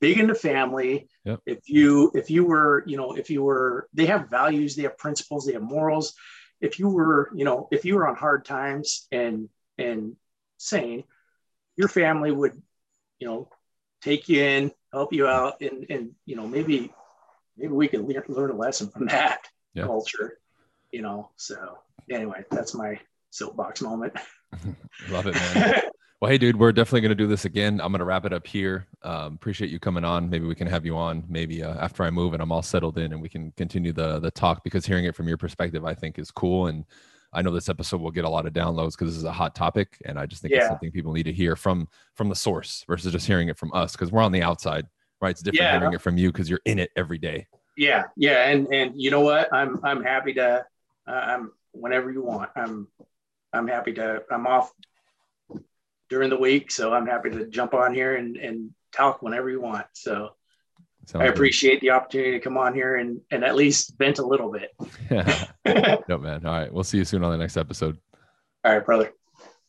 big 0.00 0.18
into 0.18 0.34
family. 0.34 1.08
Yep. 1.24 1.40
If 1.46 1.68
you, 1.68 2.10
if 2.14 2.30
you 2.30 2.44
were, 2.44 2.84
you 2.86 2.96
know, 2.96 3.12
if 3.12 3.30
you 3.30 3.42
were, 3.42 3.88
they 3.94 4.06
have 4.06 4.30
values, 4.30 4.76
they 4.76 4.82
have 4.82 4.98
principles, 4.98 5.46
they 5.46 5.52
have 5.54 5.62
morals. 5.62 6.14
If 6.60 6.78
you 6.78 6.88
were, 6.88 7.30
you 7.34 7.44
know, 7.44 7.68
if 7.70 7.84
you 7.84 7.96
were 7.96 8.08
on 8.08 8.16
hard 8.16 8.44
times 8.44 9.06
and 9.12 9.48
and 9.78 10.16
sane, 10.56 11.04
your 11.76 11.88
family 11.88 12.32
would, 12.32 12.60
you 13.18 13.26
know, 13.26 13.50
take 14.00 14.28
you 14.28 14.42
in, 14.42 14.72
help 14.92 15.12
you 15.12 15.26
out, 15.26 15.60
and 15.60 15.86
and 15.90 16.12
you 16.24 16.36
know 16.36 16.46
maybe 16.46 16.92
maybe 17.56 17.72
we 17.72 17.88
could 17.88 18.08
learn, 18.08 18.24
learn 18.28 18.50
a 18.50 18.56
lesson 18.56 18.88
from 18.88 19.06
that 19.06 19.46
yeah. 19.74 19.84
culture, 19.84 20.38
you 20.90 21.02
know. 21.02 21.30
So 21.36 21.78
anyway, 22.10 22.44
that's 22.50 22.74
my 22.74 22.98
soapbox 23.36 23.82
moment. 23.82 24.14
Love 25.10 25.26
it, 25.26 25.34
man. 25.34 25.82
well, 26.20 26.30
hey, 26.30 26.38
dude, 26.38 26.56
we're 26.56 26.72
definitely 26.72 27.02
going 27.02 27.10
to 27.10 27.14
do 27.14 27.26
this 27.26 27.44
again. 27.44 27.80
I'm 27.80 27.92
going 27.92 28.00
to 28.00 28.04
wrap 28.04 28.24
it 28.24 28.32
up 28.32 28.46
here. 28.46 28.86
Um, 29.02 29.34
appreciate 29.34 29.70
you 29.70 29.78
coming 29.78 30.04
on. 30.04 30.30
Maybe 30.30 30.46
we 30.46 30.54
can 30.54 30.66
have 30.66 30.86
you 30.86 30.96
on 30.96 31.24
maybe 31.28 31.62
uh, 31.62 31.74
after 31.74 32.02
I 32.04 32.10
move 32.10 32.32
and 32.32 32.42
I'm 32.42 32.52
all 32.52 32.62
settled 32.62 32.98
in 32.98 33.12
and 33.12 33.20
we 33.20 33.28
can 33.28 33.52
continue 33.56 33.92
the 33.92 34.18
the 34.18 34.30
talk 34.30 34.64
because 34.64 34.86
hearing 34.86 35.04
it 35.04 35.14
from 35.14 35.28
your 35.28 35.36
perspective, 35.36 35.84
I 35.84 35.94
think 35.94 36.18
is 36.18 36.30
cool. 36.30 36.68
And 36.68 36.84
I 37.32 37.42
know 37.42 37.50
this 37.50 37.68
episode 37.68 38.00
will 38.00 38.10
get 38.10 38.24
a 38.24 38.28
lot 38.28 38.46
of 38.46 38.54
downloads 38.54 38.92
because 38.92 39.08
this 39.08 39.18
is 39.18 39.24
a 39.24 39.32
hot 39.32 39.54
topic, 39.54 39.98
and 40.06 40.18
I 40.18 40.24
just 40.24 40.40
think 40.40 40.52
yeah. 40.52 40.60
it's 40.60 40.68
something 40.68 40.90
people 40.90 41.12
need 41.12 41.24
to 41.24 41.32
hear 41.32 41.54
from 41.54 41.88
from 42.14 42.30
the 42.30 42.34
source 42.34 42.84
versus 42.86 43.12
just 43.12 43.26
hearing 43.26 43.48
it 43.48 43.58
from 43.58 43.72
us 43.74 43.92
because 43.92 44.10
we're 44.10 44.22
on 44.22 44.32
the 44.32 44.42
outside, 44.42 44.86
right? 45.20 45.30
It's 45.30 45.42
different 45.42 45.62
yeah. 45.62 45.78
hearing 45.78 45.92
it 45.92 46.00
from 46.00 46.16
you 46.16 46.32
because 46.32 46.48
you're 46.48 46.62
in 46.64 46.78
it 46.78 46.90
every 46.96 47.18
day. 47.18 47.46
Yeah, 47.76 48.04
yeah, 48.16 48.48
and 48.48 48.72
and 48.72 48.92
you 48.94 49.10
know 49.10 49.20
what? 49.20 49.52
I'm 49.52 49.84
I'm 49.84 50.02
happy 50.02 50.32
to. 50.34 50.64
Uh, 51.06 51.10
I'm 51.10 51.52
whenever 51.72 52.10
you 52.10 52.22
want. 52.22 52.50
I'm 52.56 52.88
I'm 53.52 53.68
happy 53.68 53.92
to. 53.94 54.22
I'm 54.30 54.46
off 54.46 54.72
during 56.08 56.30
the 56.30 56.38
week, 56.38 56.70
so 56.70 56.92
I'm 56.92 57.06
happy 57.06 57.30
to 57.30 57.46
jump 57.46 57.74
on 57.74 57.94
here 57.94 58.16
and 58.16 58.36
and 58.36 58.70
talk 58.92 59.22
whenever 59.22 59.50
you 59.50 59.60
want. 59.60 59.86
So 59.92 60.30
Sounds 61.06 61.22
I 61.22 61.26
appreciate 61.26 61.80
good. 61.80 61.86
the 61.86 61.90
opportunity 61.90 62.32
to 62.32 62.40
come 62.40 62.56
on 62.58 62.74
here 62.74 62.96
and, 62.96 63.20
and 63.30 63.44
at 63.44 63.54
least 63.54 63.96
vent 63.96 64.18
a 64.18 64.26
little 64.26 64.50
bit. 64.50 64.70
yeah. 65.08 65.46
no, 66.08 66.18
man. 66.18 66.44
All 66.44 66.52
right. 66.52 66.72
We'll 66.72 66.84
see 66.84 66.98
you 66.98 67.04
soon 67.04 67.22
on 67.22 67.30
the 67.30 67.36
next 67.36 67.56
episode. 67.56 67.96
All 68.64 68.72
right, 68.74 68.84
brother. 68.84 69.12